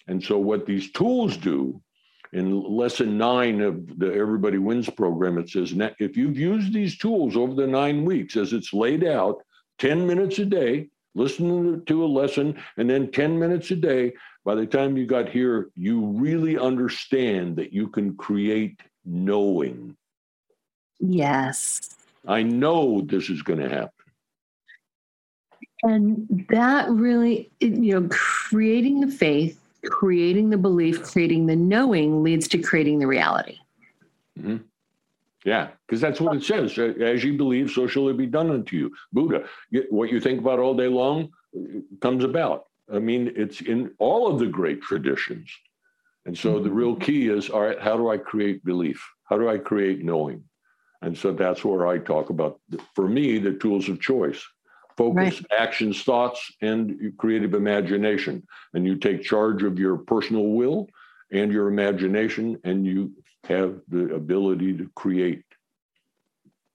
[0.08, 1.80] And so, what these tools do
[2.32, 7.36] in lesson nine of the Everybody Wins program, it says if you've used these tools
[7.36, 9.42] over the nine weeks as it's laid out,
[9.78, 14.12] 10 minutes a day, listening to a lesson, and then 10 minutes a day,
[14.44, 19.96] by the time you got here, you really understand that you can create knowing.
[20.98, 21.96] Yes.
[22.26, 23.90] I know this is going to happen.
[25.82, 32.48] And that really, you know, creating the faith creating the belief, creating the knowing leads
[32.48, 33.58] to creating the reality.
[34.38, 34.58] Mm-hmm.
[35.44, 36.78] Yeah, because that's what it says.
[36.78, 38.94] As you believe, so shall it be done unto you.
[39.12, 39.46] Buddha,
[39.88, 41.30] what you think about all day long
[42.00, 42.66] comes about.
[42.92, 45.50] I mean, it's in all of the great traditions.
[46.26, 47.04] And so the real mm-hmm.
[47.04, 49.02] key is all right, how do I create belief?
[49.24, 50.44] How do I create knowing?
[51.00, 52.60] And so that's where I talk about,
[52.94, 54.44] for me, the tools of choice
[55.00, 55.58] focus, right.
[55.58, 58.46] actions, thoughts, and creative imagination.
[58.74, 60.88] And you take charge of your personal will
[61.32, 63.10] and your imagination, and you
[63.44, 65.44] have the ability to create.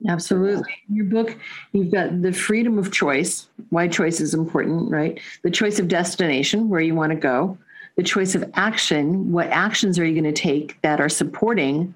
[0.07, 0.73] Absolutely.
[0.89, 1.38] In your book,
[1.71, 5.19] you've got the freedom of choice, why choice is important, right?
[5.43, 7.57] The choice of destination, where you want to go,
[7.95, 11.93] the choice of action, what actions are you going to take that are supporting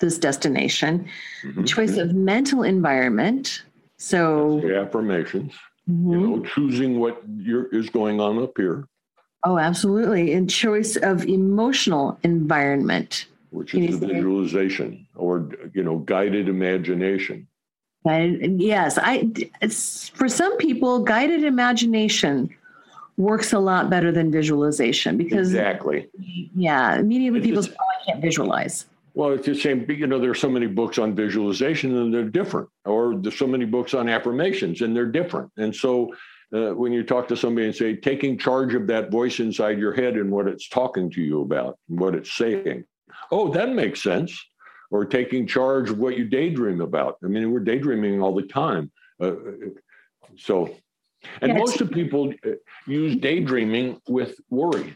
[0.00, 1.06] this destination,
[1.44, 1.64] mm-hmm.
[1.64, 3.62] choice of mental environment,
[4.04, 5.54] so the affirmations,
[5.88, 6.12] mm-hmm.
[6.12, 7.22] you know, choosing what
[7.72, 8.86] is going on up here.
[9.44, 10.34] Oh, absolutely.
[10.34, 13.26] And choice of emotional environment.
[13.48, 17.46] Which is the visualization or, you know, guided imagination.
[18.04, 19.30] And yes, I
[20.12, 22.50] for some people, guided imagination
[23.16, 26.08] works a lot better than visualization because exactly.
[26.54, 28.84] Yeah, immediately people "Oh, I can't visualize."
[29.14, 29.86] Well, it's the same.
[29.88, 33.64] You know, there's so many books on visualization and they're different, or there's so many
[33.64, 35.52] books on affirmations and they're different.
[35.56, 36.12] And so,
[36.52, 39.92] uh, when you talk to somebody and say, taking charge of that voice inside your
[39.92, 42.84] head and what it's talking to you about, what it's saying,
[43.30, 44.38] oh, that makes sense.
[44.90, 47.16] Or taking charge of what you daydream about.
[47.24, 48.92] I mean, we're daydreaming all the time.
[49.20, 49.32] Uh,
[50.36, 50.76] so,
[51.40, 52.50] and yeah, most of people uh,
[52.86, 54.94] use daydreaming with worry.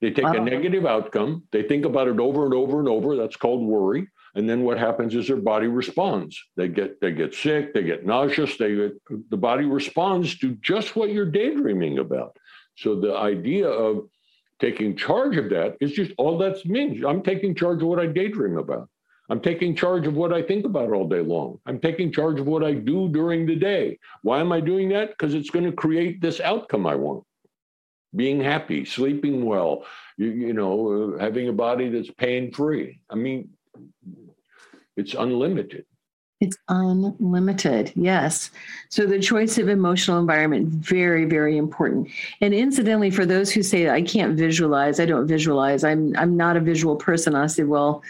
[0.00, 3.16] They take a negative outcome, they think about it over and over and over.
[3.16, 4.08] That's called worry.
[4.34, 6.40] And then what happens is their body responds.
[6.56, 8.92] They get they get sick, they get nauseous, they get,
[9.28, 12.36] the body responds to just what you're daydreaming about.
[12.76, 14.08] So the idea of
[14.60, 17.04] taking charge of that is just all that means.
[17.04, 18.88] I'm taking charge of what I daydream about.
[19.28, 21.58] I'm taking charge of what I think about all day long.
[21.66, 23.98] I'm taking charge of what I do during the day.
[24.22, 25.10] Why am I doing that?
[25.10, 27.24] Because it's going to create this outcome I want
[28.14, 29.84] being happy, sleeping well,
[30.16, 33.00] you, you know, uh, having a body that's pain free.
[33.08, 33.50] I mean,
[34.96, 35.86] it's unlimited.
[36.40, 38.50] It's unlimited, yes.
[38.88, 42.08] So the choice of emotional environment very, very important.
[42.40, 45.84] And incidentally, for those who say I can't visualize, I don't visualize.
[45.84, 47.34] I'm I'm not a visual person.
[47.34, 48.02] I say, well,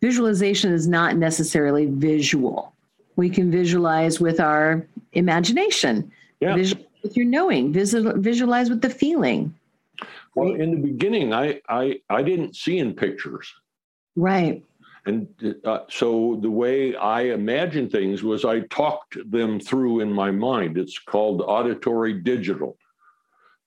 [0.00, 2.72] visualization is not necessarily visual.
[3.16, 6.12] We can visualize with our imagination.
[6.38, 6.54] Yeah.
[6.54, 9.54] Visual with your knowing, visual, visualize with the feeling.
[10.34, 13.52] Well, in the beginning, I, I, I didn't see in pictures.
[14.16, 14.62] Right.
[15.04, 15.28] And
[15.64, 20.78] uh, so the way I imagined things was I talked them through in my mind.
[20.78, 22.76] It's called auditory digital.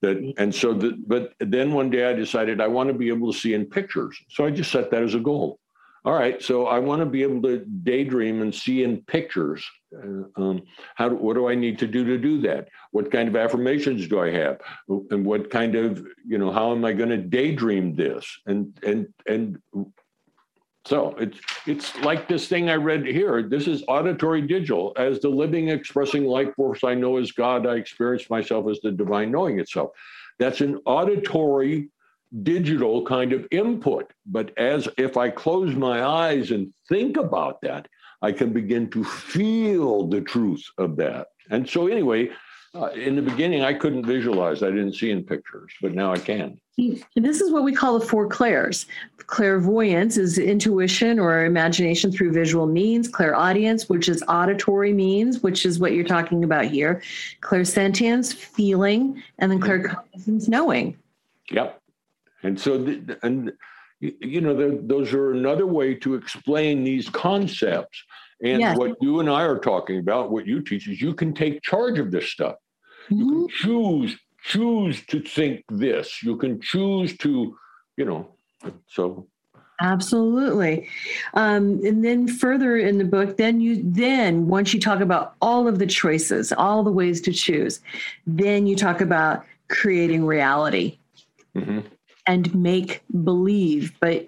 [0.00, 3.32] That and so the, but then one day I decided I want to be able
[3.32, 4.18] to see in pictures.
[4.28, 5.58] So I just set that as a goal.
[6.06, 9.68] All right, so I want to be able to daydream and see in pictures.
[9.92, 10.62] Uh, um,
[10.94, 12.68] how do, what do I need to do to do that?
[12.92, 14.60] What kind of affirmations do I have?
[14.88, 18.24] And what kind of you know how am I going to daydream this?
[18.46, 19.58] And and and
[20.86, 23.42] So it's it's like this thing I read here.
[23.42, 24.92] This is auditory digital.
[24.96, 28.92] As the living, expressing life force I know as God, I experience myself as the
[28.92, 29.90] divine knowing itself.
[30.38, 31.88] That's an auditory
[32.42, 34.12] digital kind of input.
[34.26, 37.88] But as if I close my eyes and think about that,
[38.22, 41.28] I can begin to feel the truth of that.
[41.50, 42.30] And so, anyway,
[42.74, 44.62] uh, in the beginning, I couldn't visualize.
[44.62, 46.60] I didn't see in pictures, but now I can.
[46.76, 48.84] This is what we call the four clairs.
[49.16, 53.08] Clairvoyance is intuition or imagination through visual means.
[53.08, 57.02] Clairaudience, which is auditory means, which is what you're talking about here.
[57.40, 59.86] Clairsentience, feeling, and then mm-hmm.
[59.86, 60.96] claircognizance, knowing.
[61.50, 61.80] Yep.
[62.46, 63.52] And so, the, and
[64.00, 68.02] you know, the, those are another way to explain these concepts.
[68.42, 68.76] And yes.
[68.76, 71.98] what you and I are talking about, what you teach is you can take charge
[71.98, 72.56] of this stuff.
[73.10, 73.18] Mm-hmm.
[73.18, 73.66] You can mm-hmm.
[73.66, 76.22] choose choose to think this.
[76.22, 77.56] You can choose to,
[77.96, 78.28] you know,
[78.86, 79.26] so
[79.80, 80.88] absolutely
[81.34, 85.68] um, and then further in the book then you then once you talk about all
[85.68, 87.80] of the choices all the ways to choose
[88.26, 90.98] then you talk about creating reality
[91.54, 91.80] mm-hmm.
[92.26, 94.26] And make believe but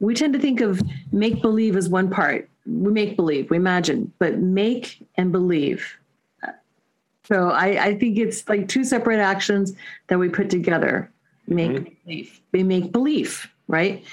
[0.00, 4.12] we tend to think of make believe as one part we make believe we imagine
[4.18, 5.96] but make and believe
[7.26, 9.72] so I, I think it's like two separate actions
[10.08, 11.10] that we put together.
[11.46, 11.94] Make mm-hmm.
[12.04, 12.40] belief.
[12.52, 14.04] We make belief, right?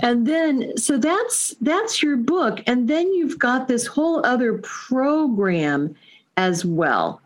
[0.00, 2.62] And then so that's that's your book.
[2.66, 5.94] And then you've got this whole other program
[6.36, 7.20] as well.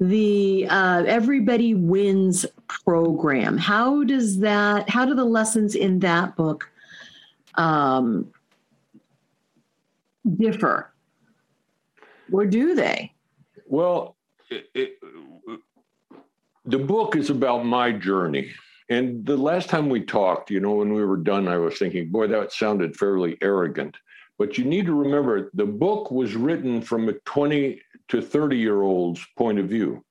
[0.00, 3.58] The uh, Everybody Wins program.
[3.58, 6.70] How does that, how do the lessons in that book
[7.56, 8.32] um,
[10.36, 10.92] differ?
[12.30, 13.12] Or do they?
[13.66, 14.16] Well,
[14.50, 14.98] it,
[16.64, 18.52] the book is about my journey.
[18.90, 22.10] And the last time we talked, you know, when we were done, I was thinking,
[22.10, 23.96] boy, that sounded fairly arrogant.
[24.38, 28.82] But you need to remember the book was written from a 20 to 30 year
[28.82, 30.04] old's point of view.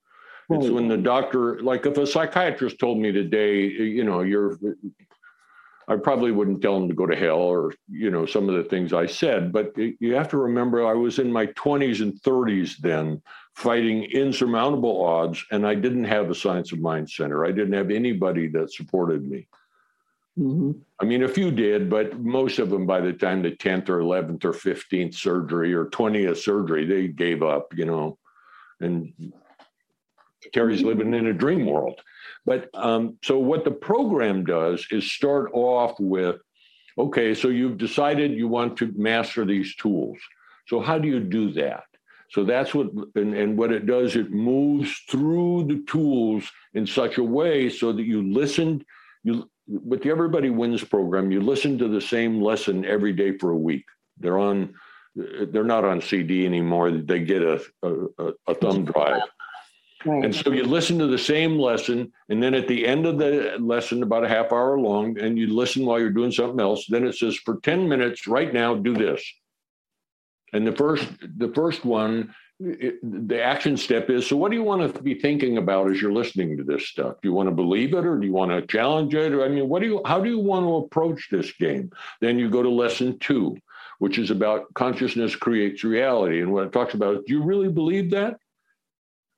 [0.49, 4.57] It's when the doctor, like if a psychiatrist told me today, you know, you're
[5.89, 8.69] I probably wouldn't tell him to go to hell or, you know, some of the
[8.69, 9.53] things I said.
[9.53, 13.21] But you have to remember, I was in my 20s and 30s then
[13.55, 17.45] fighting insurmountable odds, and I didn't have a Science of Mind Center.
[17.45, 19.47] I didn't have anybody that supported me.
[20.37, 20.71] Mm-hmm.
[20.99, 23.99] I mean, a few did, but most of them, by the time the 10th or
[23.99, 28.17] 11th or 15th surgery or 20th surgery, they gave up, you know.
[28.79, 29.33] And
[30.53, 31.99] Terry's living in a dream world.
[32.45, 36.37] But um, so what the program does is start off with
[36.97, 40.17] okay, so you've decided you want to master these tools.
[40.67, 41.83] So how do you do that?
[42.31, 47.17] So that's what, and, and what it does, it moves through the tools in such
[47.17, 48.83] a way so that you listen,
[49.23, 53.51] you, with the Everybody Wins program, you listen to the same lesson every day for
[53.51, 53.85] a week.
[54.17, 54.73] They're on,
[55.15, 56.91] they're not on CD anymore.
[56.91, 59.21] They get a, a, a thumb drive.
[60.05, 60.25] Right.
[60.25, 63.57] And so you listen to the same lesson, and then at the end of the
[63.59, 66.85] lesson, about a half hour long, and you listen while you're doing something else.
[66.87, 69.23] Then it says, for 10 minutes right now, do this.
[70.53, 71.07] And the first,
[71.37, 75.57] the first one, the action step is so what do you want to be thinking
[75.57, 78.25] about as you're listening to this stuff do you want to believe it or do
[78.25, 80.65] you want to challenge it or i mean what do you how do you want
[80.65, 83.55] to approach this game then you go to lesson two
[83.99, 88.09] which is about consciousness creates reality and what it talks about do you really believe
[88.09, 88.39] that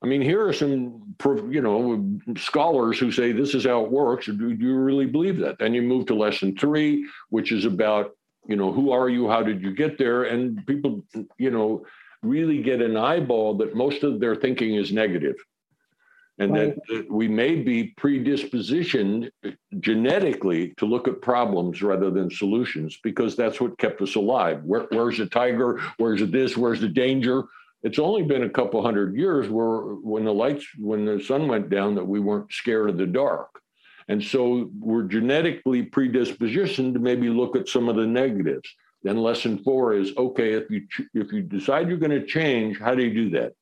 [0.02, 1.14] I mean, here are some,
[1.50, 4.28] you know, scholars who say this is how it works.
[4.28, 5.60] Do, you really believe that?
[5.60, 8.12] Then you move to lesson three, which is about,
[8.48, 9.30] you know, who are you?
[9.30, 10.24] How did you get there?
[10.24, 11.04] And people,
[11.38, 11.86] you know,
[12.22, 14.92] really get an eyeball that most of their thinking is.
[16.42, 16.76] And right.
[16.88, 19.30] that we may be predispositioned
[19.80, 24.64] genetically to look at problems rather than solutions because that's what kept us alive.
[24.64, 25.82] Where, where's the tiger?
[25.98, 26.56] Where's this?
[26.56, 27.44] Where's the danger?
[27.84, 31.70] it's only been a couple hundred years where when the lights when the sun went
[31.70, 33.62] down that we weren't scared of the dark
[34.08, 38.74] and so we're genetically predispositioned to maybe look at some of the negatives
[39.04, 40.82] then lesson four is okay if you
[41.14, 43.54] if you decide you're going to change how do you do that?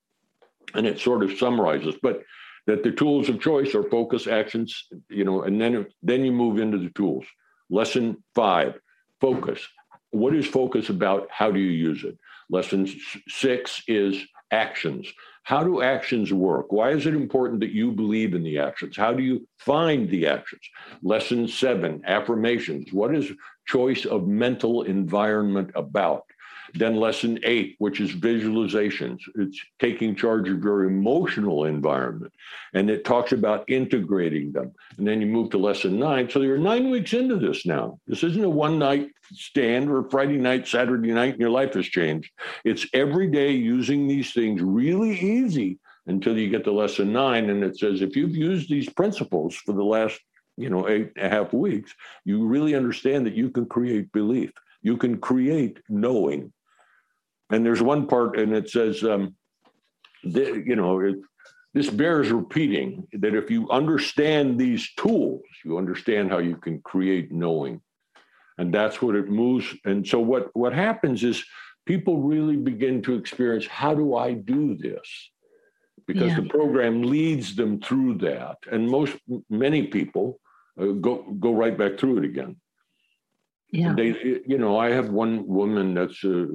[0.74, 2.24] And it sort of summarizes but
[2.66, 6.60] that the tools of choice are focus actions you know and then then you move
[6.60, 7.26] into the tools.
[7.70, 8.80] Lesson five
[9.20, 9.66] focus.
[10.12, 11.28] What is focus about?
[11.32, 12.18] How do you use it?
[12.50, 12.88] Lesson
[13.28, 15.12] six is actions.
[15.44, 16.72] How do actions work?
[16.72, 18.98] Why is it important that you believe in the actions?
[18.98, 20.62] How do you find the actions?
[21.02, 22.92] Lesson seven, affirmations.
[22.92, 23.32] What is
[23.66, 26.24] choice of mental environment about?
[26.74, 29.20] Then lesson eight, which is visualizations.
[29.36, 32.34] It's taking charge of your emotional environment.
[32.74, 34.74] And it talks about integrating them.
[34.98, 36.30] And then you move to lesson nine.
[36.30, 38.00] So you're nine weeks into this now.
[38.08, 41.86] This isn't a one night stand or Friday night, Saturday night, and your life has
[41.86, 42.32] changed.
[42.64, 47.50] It's every day using these things really easy until you get to lesson nine.
[47.50, 50.20] And it says if you've used these principles for the last
[50.58, 51.94] you know eight and a half weeks
[52.26, 56.52] you really understand that you can create belief you can create knowing
[57.50, 59.36] and there's one part and it says um,
[60.24, 61.16] that, you know it,
[61.74, 67.32] this bears repeating that if you understand these tools you understand how you can create
[67.32, 67.82] knowing
[68.58, 71.44] and that's what it moves and so what what happens is
[71.86, 75.32] people really begin to experience how do i do this
[76.06, 76.40] because yeah.
[76.40, 79.16] the program leads them through that and most
[79.50, 80.40] many people
[80.80, 82.56] uh, go go right back through it again.
[83.72, 83.94] Yeah.
[83.96, 86.46] They, you know, I have one woman that's, uh,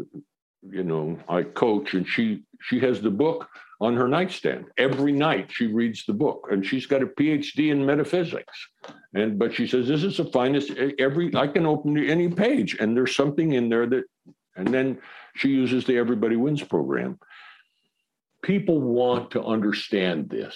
[0.63, 3.49] you know, I coach, and she she has the book
[3.81, 5.51] on her nightstand every night.
[5.51, 8.69] She reads the book, and she's got a PhD in metaphysics.
[9.15, 10.71] And but she says this is the finest.
[10.99, 14.05] Every I can open any page, and there's something in there that.
[14.55, 14.99] And then
[15.35, 17.19] she uses the Everybody Wins program.
[18.43, 20.55] People want to understand this.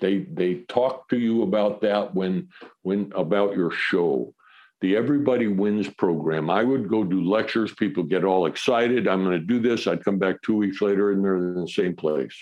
[0.00, 2.48] They they talk to you about that when
[2.82, 4.34] when about your show.
[4.82, 6.50] The Everybody Wins program.
[6.50, 7.72] I would go do lectures.
[7.72, 9.06] People get all excited.
[9.06, 9.86] I'm going to do this.
[9.86, 12.34] I'd come back two weeks later and they're in the same place.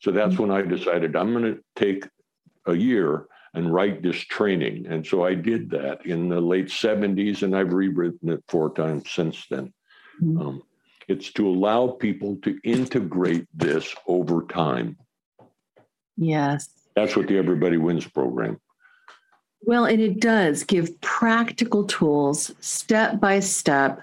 [0.00, 0.48] So that's mm-hmm.
[0.48, 2.06] when I decided I'm going to take
[2.66, 4.86] a year and write this training.
[4.88, 9.10] And so I did that in the late 70s, and I've rewritten it four times
[9.10, 9.72] since then.
[10.22, 10.40] Mm-hmm.
[10.40, 10.62] Um,
[11.08, 14.96] it's to allow people to integrate this over time.
[16.16, 16.70] Yes.
[16.94, 18.60] That's what the Everybody Wins program.
[19.62, 24.00] Well, and it does give practical tools, step by step,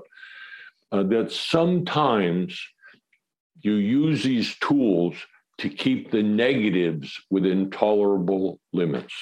[0.91, 2.61] uh, that sometimes
[3.61, 5.15] you use these tools
[5.57, 9.13] to keep the negatives within tolerable limits.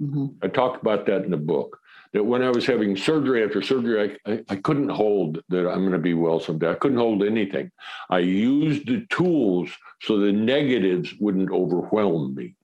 [0.00, 0.26] Mm-hmm.
[0.42, 1.78] I talked about that in the book
[2.14, 5.80] that when I was having surgery after surgery, I, I, I couldn't hold that I'm
[5.80, 6.70] going to be well someday.
[6.70, 7.70] I couldn't hold anything.
[8.08, 9.70] I used the tools
[10.00, 12.54] so the negatives wouldn't overwhelm me.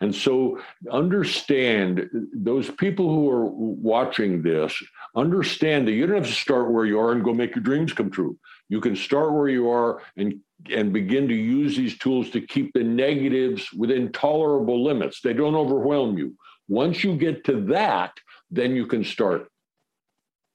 [0.00, 0.60] And so
[0.90, 4.74] understand those people who are watching this,
[5.14, 7.92] understand that you don't have to start where you are and go make your dreams
[7.92, 8.38] come true.
[8.68, 12.72] You can start where you are and and begin to use these tools to keep
[12.74, 15.22] the negatives within tolerable limits.
[15.22, 16.36] They don't overwhelm you.
[16.68, 18.12] Once you get to that,
[18.50, 19.48] then you can start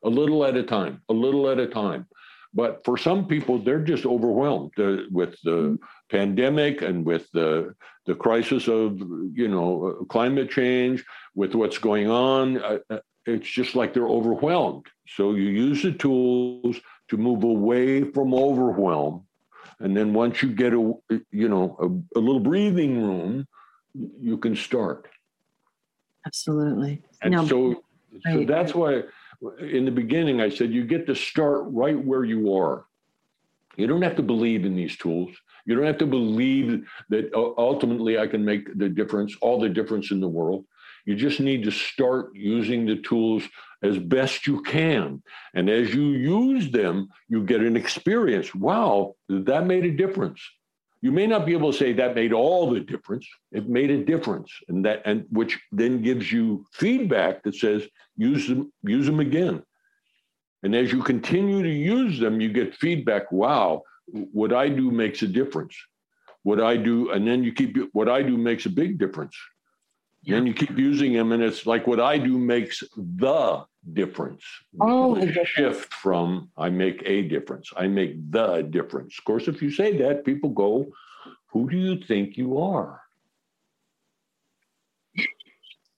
[0.03, 2.07] a little at a time, a little at a time.
[2.53, 5.77] But for some people, they're just overwhelmed uh, with the
[6.09, 8.97] pandemic and with the the crisis of
[9.33, 11.03] you know uh, climate change,
[11.35, 12.61] with what's going on.
[12.61, 14.85] Uh, it's just like they're overwhelmed.
[15.07, 19.25] So you use the tools to move away from overwhelm,
[19.81, 20.93] and then once you get a
[21.31, 23.45] you know a, a little breathing room,
[23.93, 25.09] you can start.
[26.25, 27.03] Absolutely.
[27.21, 27.45] And no.
[27.45, 27.83] so
[28.31, 29.03] so that's why
[29.59, 32.85] in the beginning I said you get to start right where you are.
[33.77, 35.35] You don't have to believe in these tools.
[35.65, 39.69] You don't have to believe that uh, ultimately I can make the difference, all the
[39.69, 40.65] difference in the world.
[41.05, 43.43] You just need to start using the tools
[43.83, 45.21] as best you can.
[45.53, 48.55] And as you use them, you get an experience.
[48.55, 50.41] Wow, that made a difference
[51.05, 53.27] you may not be able to say that made all the difference.
[53.51, 57.83] It made a difference and that and which then gives you feedback that says
[58.17, 59.61] use them use them again.
[60.63, 65.21] And as you continue to use them you get feedback wow what i do makes
[65.21, 65.75] a difference.
[66.41, 69.37] What i do and then you keep what i do makes a big difference
[70.25, 70.37] Yeah.
[70.37, 74.43] And you keep using them, and it's like what I do makes the difference.
[74.81, 77.71] Oh, the shift from I make a difference.
[77.77, 79.19] I make the difference.
[79.19, 80.87] Of course, if you say that, people go,
[81.51, 83.01] "Who do you think you are?"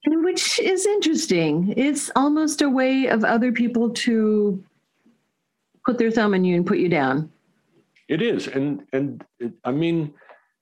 [0.05, 1.73] Which is interesting.
[1.77, 4.61] It's almost a way of other people to
[5.85, 7.31] put their thumb in you and put you down.
[8.09, 10.13] It is, and and it, I mean,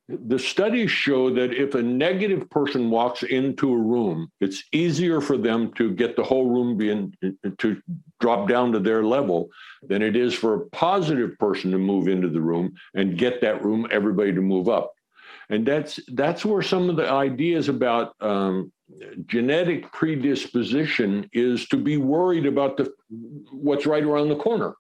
[0.08, 5.36] the studies show that if a negative person walks into a room, it's easier for
[5.38, 7.16] them to get the whole room being
[7.58, 7.82] to
[8.20, 9.50] drop down to their level
[9.82, 13.64] than it is for a positive person to move into the room and get that
[13.66, 14.94] room everybody to move up.
[15.50, 18.72] And that's that's where some of the ideas about um,
[19.26, 22.94] genetic predisposition is to be worried about the
[23.52, 24.76] what's right around the corner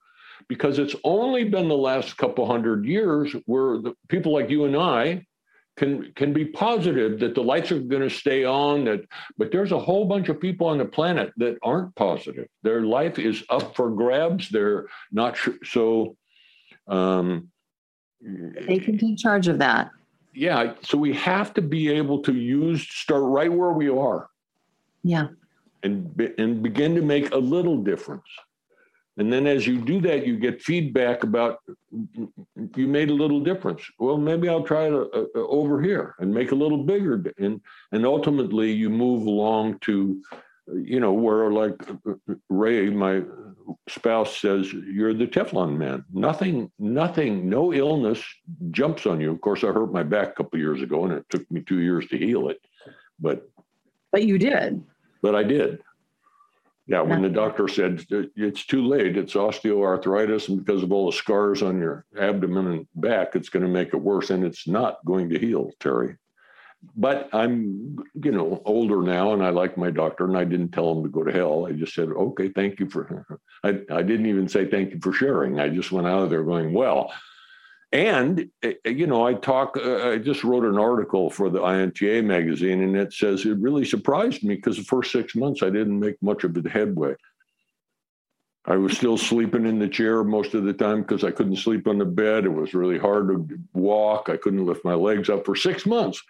[0.48, 4.76] because it's only been the last couple hundred years where the people like you and
[4.76, 5.26] I
[5.78, 9.06] can can be positive that the lights are going to stay on that
[9.38, 12.48] but there's a whole bunch of people on the planet that aren't positive.
[12.64, 14.50] Their life is up for grabs.
[14.50, 16.16] They're not sure so
[16.88, 17.50] um,
[18.22, 19.92] they can take charge of that.
[20.34, 24.30] Yeah so we have to be able to use start right where we are.
[25.04, 25.28] Yeah.
[25.84, 28.28] And and begin to make a little difference
[29.18, 31.60] and then as you do that, you get feedback about
[32.76, 33.82] you made a little difference.
[33.98, 37.24] Well, maybe I'll try it uh, uh, over here and make a little bigger.
[37.38, 37.62] And
[37.94, 40.22] and ultimately, you move along to,
[40.74, 41.76] you know, where like
[42.50, 43.24] Ray, my
[43.88, 46.04] spouse says, you're the Teflon man.
[46.14, 48.22] Nothing, nothing, no illness
[48.72, 49.32] jumps on you.
[49.32, 51.80] Of course, I hurt my back a couple years ago, and it took me two
[51.80, 52.60] years to heal it.
[53.20, 53.50] But
[54.12, 54.84] but you did.
[55.22, 55.82] But I did.
[56.88, 61.18] Yeah, when the doctor said it's too late, it's osteoarthritis, and because of all the
[61.18, 65.04] scars on your abdomen and back, it's going to make it worse, and it's not
[65.04, 66.18] going to heal, Terry.
[66.96, 70.92] But I'm, you know, older now, and I like my doctor, and I didn't tell
[70.92, 71.66] him to go to hell.
[71.66, 73.26] I just said, okay, thank you for.
[73.64, 75.60] I, I didn't even say thank you for sharing.
[75.60, 77.12] I just went out of there going, well,
[77.92, 79.78] and eh, eh, you know, I talk.
[79.78, 83.86] Uh, I just wrote an article for the INTA magazine, and it says it really
[83.86, 87.16] surprised me because the first six months I didn't make much of a headway.
[88.68, 91.88] I was still sleeping in the chair most of the time because I couldn't sleep
[91.88, 92.46] on the bed.
[92.46, 94.28] It was really hard to walk.
[94.28, 96.22] I couldn't lift my legs up for six months.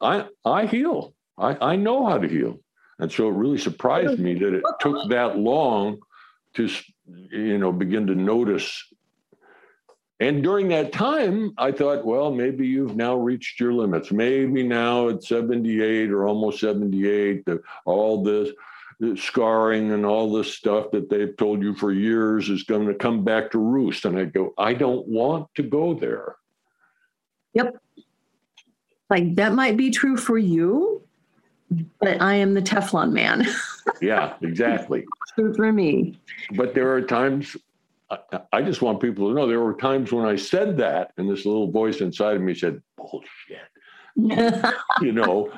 [0.00, 1.14] I I heal.
[1.38, 2.60] I, I know how to heal,
[2.98, 5.98] and so it really surprised me that it took that long
[6.54, 6.68] to
[7.30, 8.84] you know begin to notice
[10.20, 14.10] and during that time, I thought, well, maybe you've now reached your limits.
[14.10, 18.50] Maybe now at 78 or almost 78, the, all this
[19.00, 22.94] the scarring and all this stuff that they've told you for years is going to
[22.94, 24.04] come back to roost.
[24.04, 26.34] And I go, I don't want to go there.
[27.54, 27.76] Yep.
[29.08, 31.02] Like that might be true for you,
[32.00, 33.46] but I am the Teflon man.
[34.02, 35.06] yeah, exactly.
[35.36, 36.18] true for me.
[36.56, 37.56] But there are times
[38.52, 41.44] I, just want people to know there were times when I said that, and this
[41.44, 43.68] little voice inside of me said, "Bullshit,"
[45.00, 45.52] you know.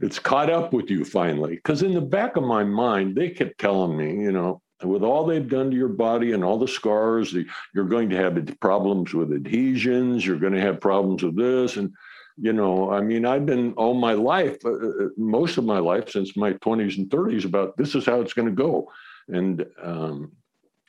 [0.00, 3.58] It's caught up with you finally, because in the back of my mind, they kept
[3.58, 7.34] telling me, you know, with all they've done to your body and all the scars,
[7.74, 10.24] you're going to have problems with adhesions.
[10.24, 11.92] You're going to have problems with this, and
[12.40, 16.10] you know, I mean, I've been all my life, uh, uh most of my life
[16.10, 18.90] since my 20s and 30s, about this is how it's going to go,
[19.26, 20.30] and um,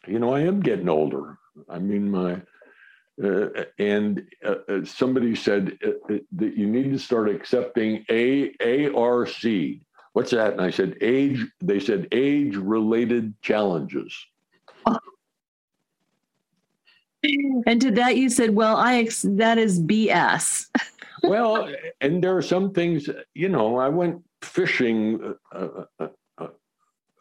[0.10, 1.38] you know, I am getting older.
[1.70, 2.42] I mean, my
[3.24, 8.52] uh, and uh, uh somebody said uh, uh, that you need to start accepting A
[8.62, 9.82] A R C.
[10.14, 10.54] What's that?
[10.54, 11.46] And I said age.
[11.62, 14.16] They said age related challenges.
[17.22, 20.68] And to that you said, well, I ex- that is BS.
[21.24, 21.70] well,
[22.00, 23.10] and there are some things.
[23.36, 25.84] You know, I went fishing uh,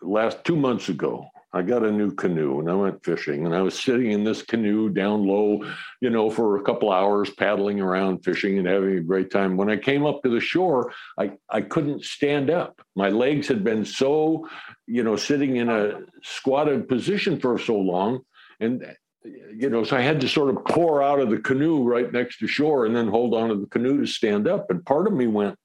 [0.00, 3.62] last two months ago I got a new canoe and I went fishing and I
[3.62, 5.64] was sitting in this canoe down low,
[6.00, 9.56] you know, for a couple hours paddling around fishing and having a great time.
[9.56, 12.78] When I came up to the shore, I, I couldn't stand up.
[12.96, 14.46] My legs had been so,
[14.86, 18.20] you know, sitting in a squatted position for so long.
[18.60, 18.94] And,
[19.24, 22.40] you know, so I had to sort of pour out of the canoe right next
[22.40, 24.70] to shore and then hold on to the canoe to stand up.
[24.70, 25.56] And part of me went,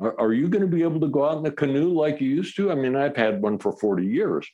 [0.00, 2.56] are, you going to be able to go out in the canoe like you used
[2.56, 2.72] to?
[2.72, 4.48] I mean, I've had one for 40 years.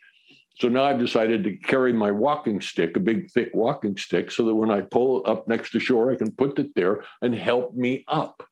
[0.60, 4.44] So now I've decided to carry my walking stick, a big, thick walking stick, so
[4.44, 7.74] that when I pull up next to shore, I can put it there and help
[7.74, 8.42] me up.